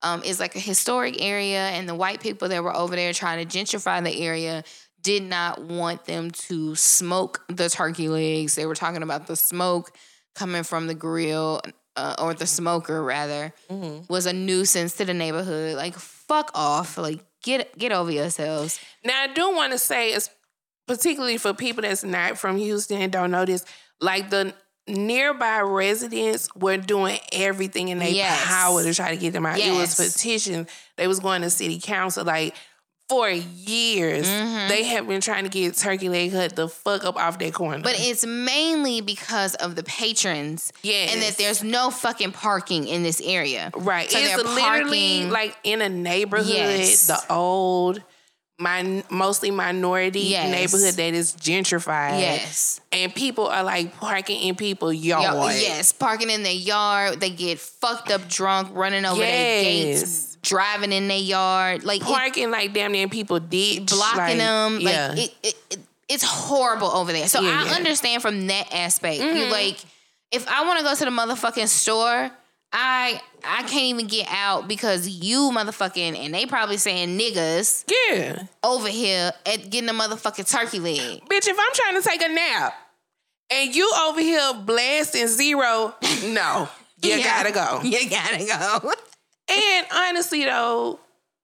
[0.02, 3.46] um, is like a historic area, and the white people that were over there trying
[3.46, 4.64] to gentrify the area
[5.02, 8.56] did not want them to smoke the turkey legs.
[8.56, 9.92] They were talking about the smoke
[10.36, 11.62] coming from the grill
[11.96, 13.54] uh, or the smoker rather
[14.10, 15.76] was a nuisance to the neighborhood.
[15.76, 16.98] Like fuck off.
[16.98, 18.80] Like get get over yourselves.
[19.04, 20.30] Now, I do want to say, it's
[20.88, 23.66] particularly for people that's not from Houston and don't know this,
[24.02, 24.54] like the
[24.88, 28.44] nearby residents were doing everything in their Yes.
[28.46, 29.60] power to try to get them out.
[29.60, 30.14] It was Yes.
[30.14, 30.68] petitions.
[30.98, 32.24] They was going to city council.
[32.24, 32.56] Like,
[33.08, 34.68] for years, Mm-hmm.
[34.68, 37.82] they have been trying to get Turkey Leg Hut the fuck up off that corner.
[37.84, 40.72] But it's mainly because of the patrons.
[40.84, 41.14] Yes.
[41.14, 43.72] And that there's no fucking parking in this area.
[43.76, 44.12] Right.
[44.12, 44.60] So it's literally
[45.22, 47.08] parking- like in a neighborhood, Yes.
[47.08, 48.04] the old
[48.60, 50.52] my mostly minority Yes.
[50.52, 52.20] neighborhood that is gentrified.
[52.20, 52.82] Yes.
[52.92, 55.56] And people are like parking in people's Yo, yard.
[55.58, 57.20] yes, parking in their yard.
[57.22, 62.08] They get fucked up drunk, running over their gates, driving in their yard, like it,
[62.08, 63.86] Parking like damn near people ditch.
[63.88, 64.74] blocking like, them.
[64.82, 65.14] Like Yeah.
[65.16, 65.80] it, it, it,
[66.10, 67.28] it's horrible over there.
[67.30, 67.64] So Yeah, I yeah.
[67.66, 67.74] Mm-hmm.
[67.76, 69.22] understand from that aspect.
[69.22, 69.78] You like,
[70.32, 72.30] if I want to go to the motherfucking store,
[72.72, 78.44] I I can't even get out because you motherfucking and they probably saying niggas yeah.
[78.64, 81.22] over here at getting a motherfucking turkey leg.
[81.28, 82.74] Bitch, if I'm trying to take a nap
[83.52, 85.96] and you over here blasting zero,
[86.26, 86.70] no.
[87.02, 87.24] You Yeah.
[87.24, 87.80] gotta go.
[87.84, 88.92] You gotta go.
[89.52, 91.00] And honestly though,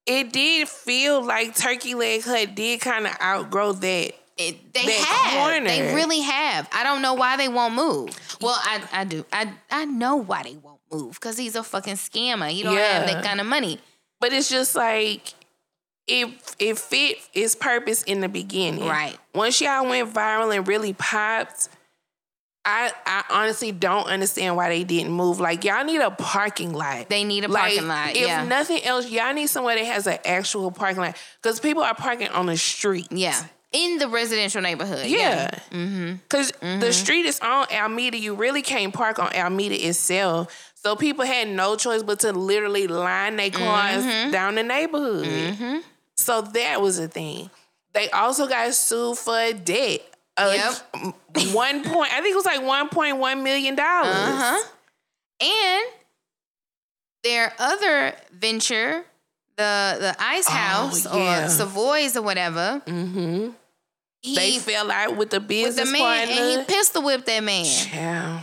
[0.06, 4.12] it did feel like Turkey Leg Hut did kind of outgrow that.
[4.38, 5.48] It, they That have.
[5.50, 5.66] corner.
[5.70, 6.68] They really have.
[6.74, 8.10] I don't know why they won't move.
[8.42, 9.26] Well, I I do.
[9.32, 12.50] I I know why they won't move because he's a fucking scammer.
[12.50, 13.80] He don't have that kind of money.
[14.22, 15.34] But it's just like
[16.08, 16.30] it
[16.60, 18.86] it fit its purpose in the beginning.
[18.88, 19.18] Right.
[19.34, 21.70] Once y'all went viral and really popped,
[22.64, 25.40] I I honestly don't understand why they didn't move.
[25.40, 27.10] Like y'all need a parking lot.
[27.10, 28.10] They need a Like, parking lot.
[28.12, 28.46] If yeah.
[28.46, 32.30] nothing else, y'all need somewhere that has an actual parking lot because people are parking
[32.30, 33.08] on the street.
[33.12, 33.44] yeah.
[33.76, 35.06] In the residential neighborhood.
[35.08, 35.50] Yeah.
[35.72, 36.14] Mm-hmm.
[36.24, 38.18] Because the street is on Alameda.
[38.18, 40.72] You really can't park on Alameda itself.
[40.76, 44.32] So people had no choice but to literally line their cars Mm-hmm.
[44.32, 45.84] down the neighborhood.
[46.16, 47.50] So that was a thing.
[47.94, 50.02] They also got sued for debt.
[50.38, 50.74] Uh,
[51.54, 54.16] One point, I think it was like one point one million dollars.
[54.16, 54.64] Uh-huh.
[55.42, 55.86] And
[57.24, 59.04] their other venture,
[59.58, 61.46] the the Ice Oh, House yeah.
[61.46, 63.50] or Savoy's or whatever, Mm-hmm.
[64.26, 66.34] He They fell out with the with business the man partner.
[66.44, 67.66] and he pistol whipped that man.
[67.94, 68.42] Yeah.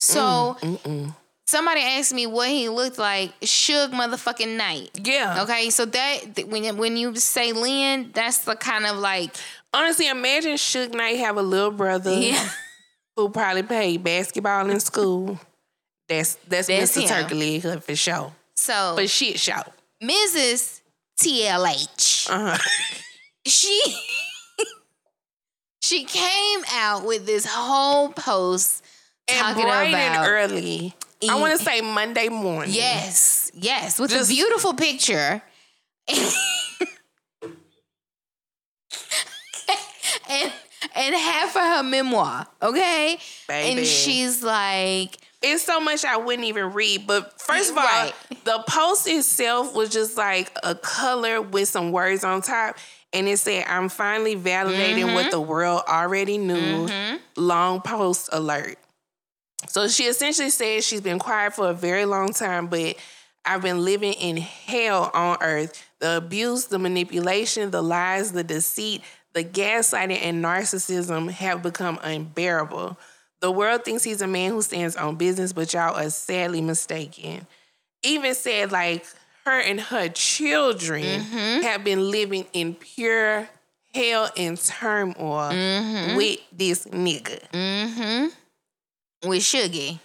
[0.00, 1.14] So Mm-mm.
[1.46, 3.38] somebody asked me what he looked like.
[3.40, 4.90] Suge motherfucking Knight.
[5.02, 5.42] Yeah.
[5.42, 9.34] Okay, so that when you- when you say Lynn, that's the kind of like
[9.72, 12.12] Honestly, imagine Suge Knight have a little brother.
[12.14, 12.48] yeah,
[13.16, 15.40] who probably played basketball in school.
[16.08, 17.00] That's that's, That's Mr.
[17.02, 17.08] him.
[17.08, 18.32] Turkey Leg Hut for sure.
[18.56, 19.62] So But shit show.
[20.02, 20.80] Mrs.
[21.20, 22.58] TLH, Uh-huh.
[23.46, 23.80] she
[25.84, 28.82] she came out with this whole post
[29.28, 30.94] And talking bright about and early.
[31.28, 32.74] I want to say Monday morning.
[32.74, 35.42] yes, yes, with Just- a beautiful picture.
[40.28, 40.52] and
[40.96, 43.18] and half of her memoir, okay?
[43.48, 43.78] Baby.
[43.78, 47.06] And she's like, It's so much I wouldn't even read.
[47.06, 48.12] But first of all, Right.
[48.44, 52.76] the post itself was just like a color with some words on top.
[53.14, 55.14] And it said, I'm finally validating Mm-hmm.
[55.14, 56.88] what the world already knew.
[57.36, 58.76] Long post alert.
[59.68, 62.96] So she essentially says she's been quiet for a very long time, but
[63.46, 65.82] I've been living in hell on earth.
[66.00, 69.00] The abuse, the manipulation, the lies, the deceit,
[69.32, 72.98] the gaslighting, and narcissism have become unbearable.
[73.40, 77.46] The world thinks he's a man who stands on business, but y'all are sadly mistaken.
[78.02, 79.06] Even said, like,
[79.44, 81.02] her and her children
[81.62, 83.48] have been living in pure
[83.94, 85.50] hell and turmoil
[86.16, 87.40] with this nigga.
[87.50, 89.28] mm-hmm.
[89.28, 89.98] With Sugar.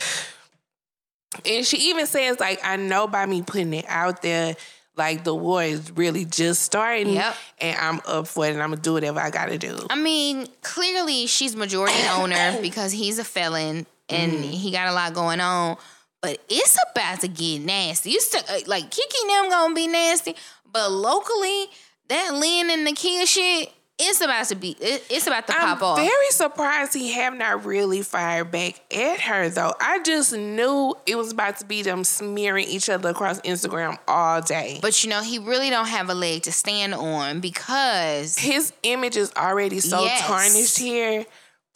[1.46, 4.56] And she even says, like, I know by me putting it out there,
[4.96, 7.14] like the war is really just starting.
[7.14, 7.36] Yep.
[7.60, 9.78] And I'm up for it and I'm gonna do whatever I gotta do.
[9.90, 14.44] I mean, clearly she's majority owner because he's a felon and Mm.
[14.52, 15.78] he got a lot going on.
[16.22, 18.11] But it's about to get nasty.
[18.11, 20.36] You still uh, like Keke them gonna be nasty,
[20.72, 21.65] but locally
[22.09, 24.72] that Lynn and the kid shit, it's about to be.
[24.82, 25.97] It, it's about to I'm pop off.
[25.97, 29.73] very surprised he have not really fired back at her though.
[29.80, 34.41] I just knew it was about to be them smearing each other across Instagram all
[34.41, 34.80] day.
[34.81, 39.15] but you know, he really don't have a leg to stand on because his image
[39.15, 40.26] is already so Yes.
[40.27, 41.26] tarnished here.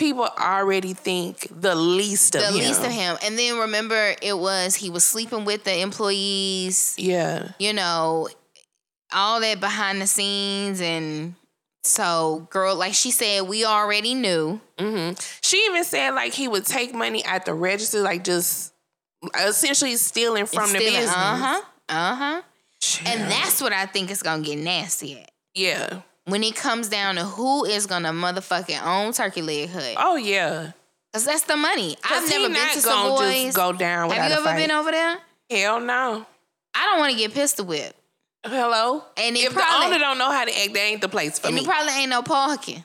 [0.04, 2.54] People already think the least of him.
[2.54, 2.68] the him.
[2.68, 3.18] least of him.
[3.24, 6.94] And then remember, it was he was sleeping with the employees.
[6.98, 7.52] Yeah.
[7.58, 8.28] you know,
[9.14, 11.36] all that behind the scenes and
[11.86, 14.60] so girl like she said we already knew
[15.42, 18.74] She even said like he would take money at the register, like just
[19.40, 21.10] essentially stealing from the business.
[21.10, 22.42] uh-huh uh-huh
[22.82, 23.08] Child.
[23.22, 26.02] and that's what i think is gonna get nasty at yeah.
[26.26, 30.72] When it comes down to who is gonna motherfucking own turkey leg hut Oh yeah.
[31.12, 33.44] because that's the money i've 'Cause never been to gonna Savoy's.
[33.46, 34.58] just go down have you ever fight.
[34.58, 35.18] been over there
[35.50, 36.26] Hell no.
[36.74, 37.96] i don't want to get pistol whipped
[38.46, 39.06] Hello.
[39.16, 41.48] And if probably- the owner don't know how to act, that ain't the place for
[41.48, 41.62] and me.
[41.62, 42.84] it probably ain't no parking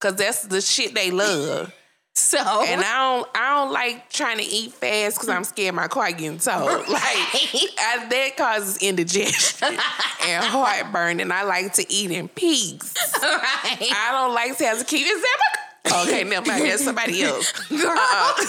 [0.00, 1.70] Cause that's the shit they love.
[2.16, 5.86] So And I don't, I don't like trying to eat fast because I'm scared my
[5.86, 6.88] car getting towed.
[6.88, 9.68] Like I, that causes indigestion
[10.26, 12.94] and heartburn, and I like to eat in peace.
[13.22, 13.78] right.
[13.80, 15.06] I don't like to have to keep.
[15.06, 15.38] Is that
[15.84, 16.02] my?
[16.04, 16.64] Okay, never mind.
[16.64, 17.52] That's somebody else.
[17.68, 17.80] Girl.
[17.86, 18.34] Uh-uh.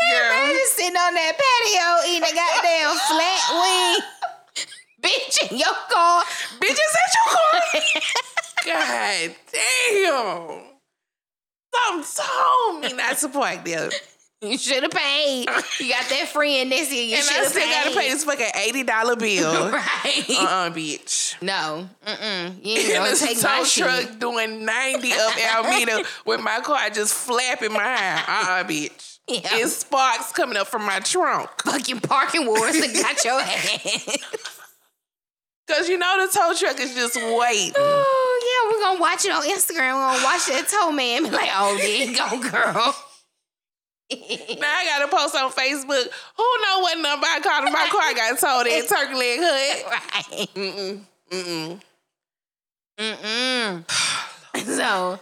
[0.00, 4.00] Girl, just sitting on that patio eating a goddamn flat wing.
[5.02, 6.24] Bitch in your car.
[6.58, 8.49] bitches at your car.
[8.66, 10.60] God damn.
[11.72, 13.90] Something told me not to park there.
[14.42, 15.46] You should have paid.
[15.80, 17.04] You got that friend next year.
[17.04, 17.70] You and should I have still paid.
[17.84, 19.70] gotta pay this fucking eighty dollar bill.
[19.70, 20.24] Right.
[20.30, 21.40] Uh-uh, bitch.
[21.42, 21.88] No.
[22.06, 22.64] Mm-mm.
[22.64, 23.84] You ain't In gonna a take my tow shit.
[23.84, 28.24] truck doing 90 up Alameda with my car just flapping my eye.
[28.26, 29.18] Uh-uh, bitch.
[29.28, 29.40] Yeah.
[29.52, 31.50] It's sparks coming up from my trunk.
[31.62, 34.16] Fucking parking wars that got your ass.
[35.68, 37.74] Cause you know the tow truck is just waiting.
[38.80, 39.94] We're gonna watch it on Instagram.
[39.94, 41.24] We're gonna watch that tow man.
[41.24, 42.96] Be like, oh, there you go, girl.
[44.12, 46.08] Now I gotta post on Facebook.
[46.36, 49.38] Who know what number I called and my car I got towed at Turkey Leg
[49.40, 49.86] Hut?
[49.92, 50.48] right.
[50.56, 51.80] Mm-mm.
[52.98, 53.84] Mm-mm.
[54.52, 54.64] Mm-mm.
[54.64, 55.20] so,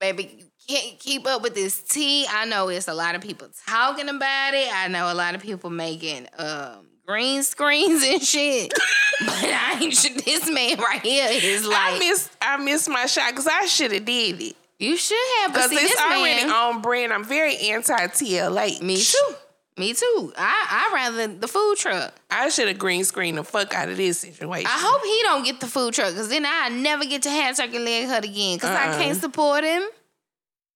[0.00, 2.26] baby, keep keep up with this tea.
[2.28, 4.68] I know it's a lot of people talking about it.
[4.74, 8.72] I know a lot of people making um, green screens and shit.
[9.20, 13.06] but I ain't sure this man right here is I like, missed I missed my
[13.06, 14.56] shot because I should have did it.
[14.78, 15.54] you should have.
[15.54, 17.12] But Because it's already man, on brand.
[17.12, 18.82] I'm very anti TLH.
[18.82, 19.34] me too.
[19.78, 20.32] Me too.
[20.36, 22.12] I I rather the food truck.
[22.30, 24.66] I should have green screened the fuck out of this situation.
[24.66, 27.56] I hope he don't get the food truck because then I never get to have
[27.56, 28.98] turkey leg hut again because I Uh-uh.
[28.98, 29.82] can't support him.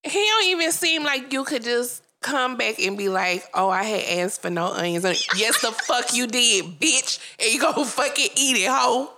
[0.05, 3.82] he don't even seem like you could just come back and be like, "Oh, I
[3.82, 5.05] had asked for no onions."
[5.36, 9.11] yes, the fuck you did, bitch, and you go fucking eat it, hoe.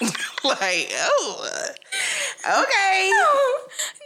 [0.00, 1.46] like, oh,
[2.40, 3.10] okay.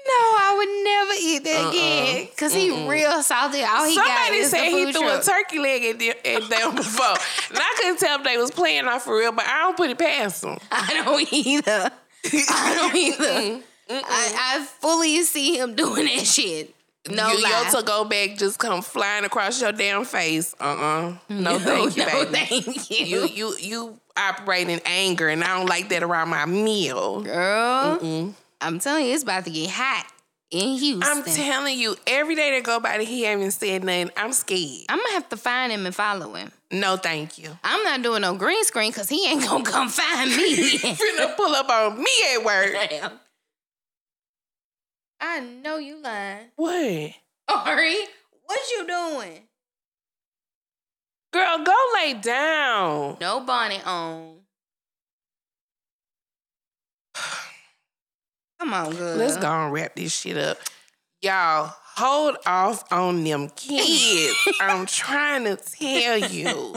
[0.06, 1.70] No, I would never eat that uh-uh.
[1.70, 3.62] again because he real salty.
[3.62, 5.22] All he got Somebody is said he threw truck.
[5.22, 7.06] a turkey leg at, them, at them before,
[7.50, 9.90] and I couldn't tell if they was playing off for real, but I don't put
[9.90, 10.58] it past them.
[10.72, 11.90] I don't either.
[12.24, 13.64] I don't either.
[13.90, 16.74] I, I fully see him doing that shit.
[17.10, 17.68] No you, lie.
[17.72, 20.54] Your to go back just come flying across your damn face.
[20.60, 22.62] Uh uh No, thank you, no, baby.
[22.62, 23.06] thank you.
[23.06, 27.22] You you you operate in anger, and I don't like that around my meal.
[27.22, 30.06] Girl, I'm telling you, it's about to get hot
[30.50, 31.02] in Houston.
[31.02, 34.86] I'm telling you, every day that go by that he haven't said nothing, I'm scared.
[34.88, 36.52] I'm gonna have to find him and follow him.
[36.70, 37.50] No, thank you.
[37.62, 40.78] I'm not doing no green screen because he ain't gonna come find me.
[40.78, 42.72] Finna pull up on me at work.
[42.90, 43.12] Damn.
[45.26, 46.48] I know you lying.
[46.56, 47.12] What?
[47.48, 47.96] Ari,
[48.44, 49.40] what you doing?
[51.32, 53.16] Girl, go lay down.
[53.22, 54.40] No bonnet on.
[58.60, 59.16] Come on, good.
[59.16, 60.58] Let's go and wrap this shit up.
[61.22, 64.36] Y'all, hold off on them kids.
[64.60, 66.74] I'm trying to tell you.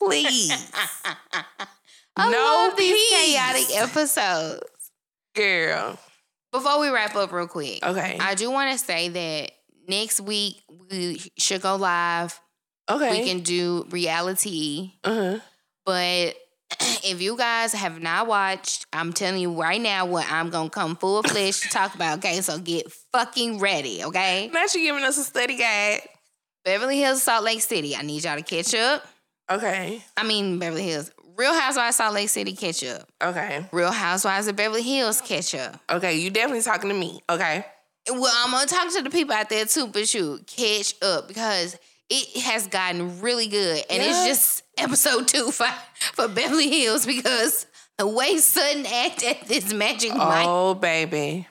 [0.00, 0.72] Please.
[2.16, 3.36] I no love these peace.
[3.36, 4.90] chaotic episodes.
[5.36, 5.96] Girl.
[6.52, 8.18] Before we wrap up real quick, Okay.
[8.20, 9.52] I do want to say that
[9.88, 10.56] next week
[10.90, 12.40] we should go live.
[12.88, 13.20] okay.
[13.20, 15.38] We can do reality, uh-huh.
[15.84, 16.34] but
[17.04, 20.96] if you guys have not watched, I'm telling you right now what I'm gonna come
[20.96, 22.18] full fledged to talk about.
[22.18, 24.02] Okay, so get fucking ready.
[24.04, 26.00] Okay, Not you giving us a study guide.
[26.64, 27.96] Beverly Hills, Salt Lake City.
[27.96, 29.04] I need y'all to catch up.
[29.50, 30.02] Okay.
[30.16, 31.10] I mean Beverly Hills,
[31.40, 33.08] Real Housewives, Salt Lake City, catch up.
[33.22, 33.64] Okay.
[33.72, 35.80] Real Housewives of Beverly Hills, catch up.
[35.90, 36.18] Okay.
[36.18, 37.22] You definitely talking to me.
[37.30, 37.64] Okay.
[38.10, 41.78] Well, I'm gonna talk to the people out there too, but you catch up because
[42.10, 45.66] it has gotten really good, and it's just episode two for
[46.12, 47.66] for Beverly Hills because
[47.98, 51.46] the way Sutton act at this magic mic, Oh, baby.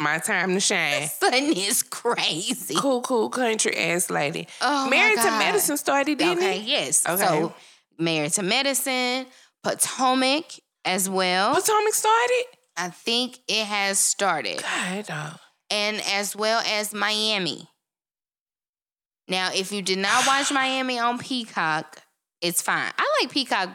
[0.00, 1.08] My time to shine.
[1.08, 2.76] Sutton is crazy.
[2.76, 4.46] Cool, cool country ass lady.
[4.62, 5.30] Oh my Married to.
[5.32, 6.64] Medicine started, didn't Okay, it?
[6.66, 7.04] yes.
[7.06, 7.26] Okay.
[7.26, 7.52] So
[7.98, 9.26] Married to Medicine,
[9.62, 10.44] Potomac
[10.84, 11.54] as well.
[11.54, 12.44] Potomac started?
[12.76, 14.62] I think it has started.
[15.06, 15.38] God,
[15.70, 17.68] and as well as Miami.
[19.26, 22.00] Now, if you did not watch Miami on Peacock,
[22.40, 22.90] it's fine.
[22.96, 23.70] I like Peacock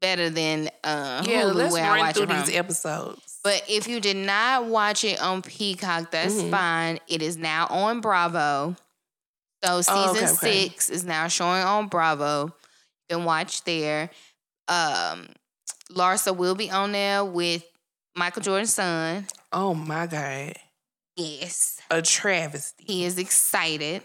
[0.00, 3.38] better than uh, Yeah, Hulu let's where I run watch through these episodes.
[3.44, 6.50] But if you did not watch it on Peacock, that's Mhm.
[6.50, 7.00] fine.
[7.06, 8.76] It is now on Bravo.
[9.64, 10.62] So season Oh, okay, okay.
[10.68, 12.54] six is now showing on Bravo.
[13.08, 14.10] Can watch there.
[14.68, 15.28] Um,
[15.92, 17.64] Larsa will be on there with
[18.14, 19.26] Michael Jordan's son.
[19.52, 20.54] Oh my God.
[21.16, 21.80] Yes.
[21.90, 22.84] A travesty.
[22.86, 24.02] He is excited.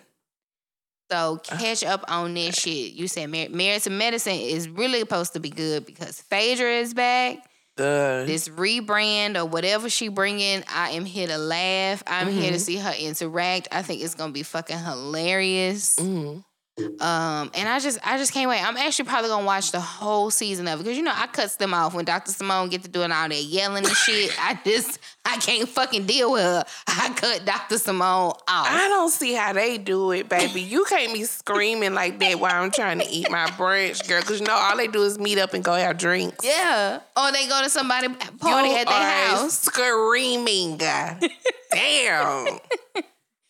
[1.12, 2.94] So catch up on this shit.
[2.94, 6.94] You said Mar- Married to Medicine is really supposed to be good because Phaedra is
[6.94, 7.38] back
[7.76, 10.64] this rebrand or whatever she bringing.
[10.74, 12.04] I am here to laugh.
[12.08, 12.54] I'm here Mm-hmm.
[12.54, 13.68] to see her interact.
[13.72, 15.98] I think it's gonna be fucking hilarious.
[16.00, 16.44] Mhm.
[16.80, 18.60] Um, and I just, I just can't wait.
[18.60, 21.56] I'm actually probably gonna watch the whole season of it because you know I cuts
[21.58, 22.32] them off when Dr.
[22.32, 24.36] Simone get to doing all that yelling and shit.
[24.40, 26.66] I just, I can't fucking deal with her.
[26.88, 27.78] I cut Dr.
[27.78, 28.68] Simone off.
[28.68, 30.62] I don't see how they do it, baby.
[30.62, 34.22] You can't be screaming like that while I'm trying to eat my brunch, girl.
[34.22, 36.44] Because you know all they do is meet up and go have drinks.
[36.44, 37.02] yeah.
[37.16, 39.60] Or they go to somebody party you at their house.
[39.60, 40.78] screaming.
[41.72, 42.60] Damn.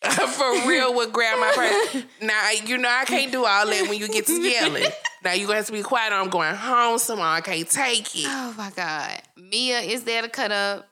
[0.11, 2.03] For real, would grab my purse.
[2.21, 4.85] Now you know I can't do all that when you get to yelling.
[5.23, 6.11] Now you gonna have to be quiet.
[6.11, 6.97] Or I'm going home.
[6.99, 8.25] Someone I can't take it.
[8.27, 9.21] Oh my God.
[9.37, 10.89] Mia is there to cut up.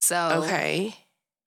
[0.00, 0.94] So Okay.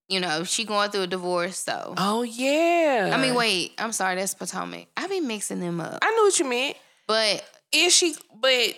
[0.09, 3.11] you know, she going through a divorce, so Oh yeah.
[3.13, 4.87] I mean, wait, I'm sorry, that's Potomac.
[4.97, 5.99] I be mixing them up.
[6.01, 6.77] I knew what you meant.
[7.07, 8.15] But Is she?
[8.39, 8.75] But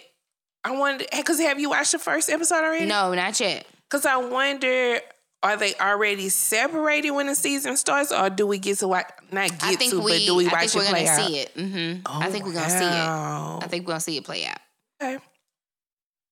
[0.65, 2.85] I wonder because have you watched the first episode already?
[2.85, 3.65] no, not yet.
[3.89, 4.99] Because I wonder,
[5.44, 9.07] are they already separated when the season starts, or do we get to watch?
[9.32, 11.06] Not get I think to, we but do we I watch think we're it play
[11.06, 11.28] gonna out?
[11.28, 11.52] see it.
[11.56, 13.64] hmm Oh, I think we're gonna see it.
[13.64, 14.57] I think we're gonna see it play out.
[15.02, 15.24] Okay.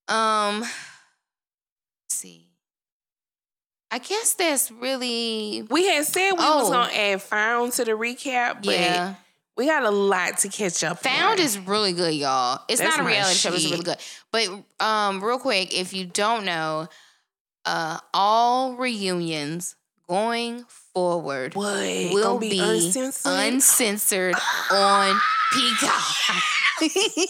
[0.07, 0.71] Um let's
[2.09, 2.47] see.
[3.91, 6.71] I guess that's really We had said we was Oh.
[6.71, 9.15] gonna add Found to the recap, but yeah.
[9.57, 10.99] we got a lot to catch up.
[11.03, 11.45] Found on.
[11.45, 12.61] is really good, y'all.
[12.69, 13.97] It's That's not a reality show, it's really good.
[14.31, 14.47] But
[14.85, 16.87] um, real quick, if you don't know,
[17.65, 19.75] uh, all reunions
[20.07, 21.77] going forward what
[22.13, 23.31] will Gonna be, uncensored.
[23.31, 24.35] uncensored
[24.71, 25.19] on
[25.53, 26.03] Peacock.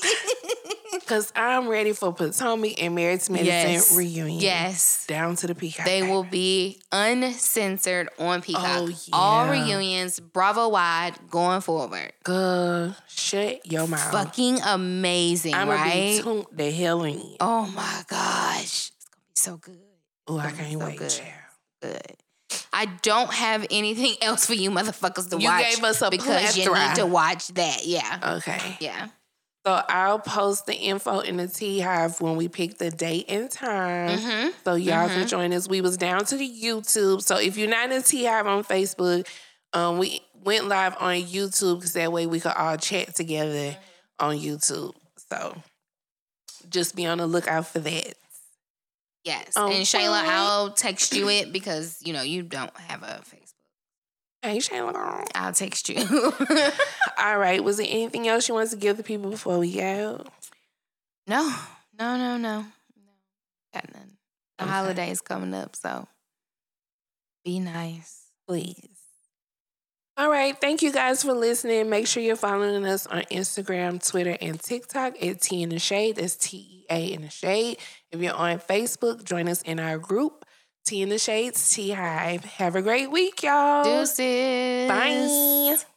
[0.93, 3.97] Because I'm ready for Potomac and Married to Medicine Yes.
[3.97, 4.39] reunion.
[4.39, 5.05] yes.
[5.07, 5.85] down to the peacock.
[5.85, 8.63] They will be uncensored on Peacock.
[8.65, 12.13] Oh, All reunions, Bravo wide, going forward.
[12.23, 12.95] Good.
[13.07, 14.11] Shut your mouth.
[14.11, 16.21] Fucking amazing, I'm gonna right?
[16.23, 17.21] be the hell in.
[17.39, 18.91] oh my gosh.
[18.91, 19.79] It's gonna be so good.
[20.27, 21.21] Oh, I can't so wait, good.
[21.81, 22.15] Good.
[22.73, 25.69] I don't have anything else for you motherfuckers to You watch.
[25.69, 27.85] You gave us a because you need to watch that.
[27.85, 28.37] Yeah.
[28.37, 28.77] Okay.
[28.79, 29.07] Yeah.
[29.65, 33.49] So I'll post the info in the Tea Hive when we pick the date and
[33.49, 34.17] time.
[34.17, 34.49] Mm-hmm.
[34.63, 35.67] So y'all can join us.
[35.67, 37.21] We was down to the YouTube.
[37.21, 39.27] So if you're not in the Tea Hive on Facebook,
[39.73, 43.77] um, we went live on YouTube because that way we could all chat together
[44.19, 44.95] on YouTube.
[45.29, 45.55] So
[46.67, 48.15] just be on the lookout for that.
[49.23, 49.55] Yes.
[49.55, 49.77] Okay.
[49.77, 53.53] And Shayla, I'll text you it because you know you don't have a Facebook.
[54.41, 55.27] Hey, Shayla.
[55.35, 55.97] I'll text you.
[57.19, 57.63] All right.
[57.63, 60.25] Was there anything else you wanted to give the people before we go?
[61.27, 61.55] no,
[61.99, 62.65] no, no, no, no.
[63.73, 64.17] Got nothing.
[64.57, 64.71] The Okay.
[64.73, 66.07] holidays coming up, so
[67.45, 68.23] be nice.
[68.47, 68.87] please.
[70.17, 70.59] All right.
[70.59, 71.89] Thank you guys for listening.
[71.89, 76.17] Make sure you're following us on Instagram, Twitter, and TikTok at T in the Shade.
[76.17, 77.77] That's T E A in the Shade.
[78.11, 80.45] If you're on Facebook, join us in our group,
[80.85, 82.43] Tea in the Shades, Tea Hive.
[82.43, 83.83] Have a great week, y'all.
[83.83, 84.89] Deuces.
[84.89, 85.90] Bye.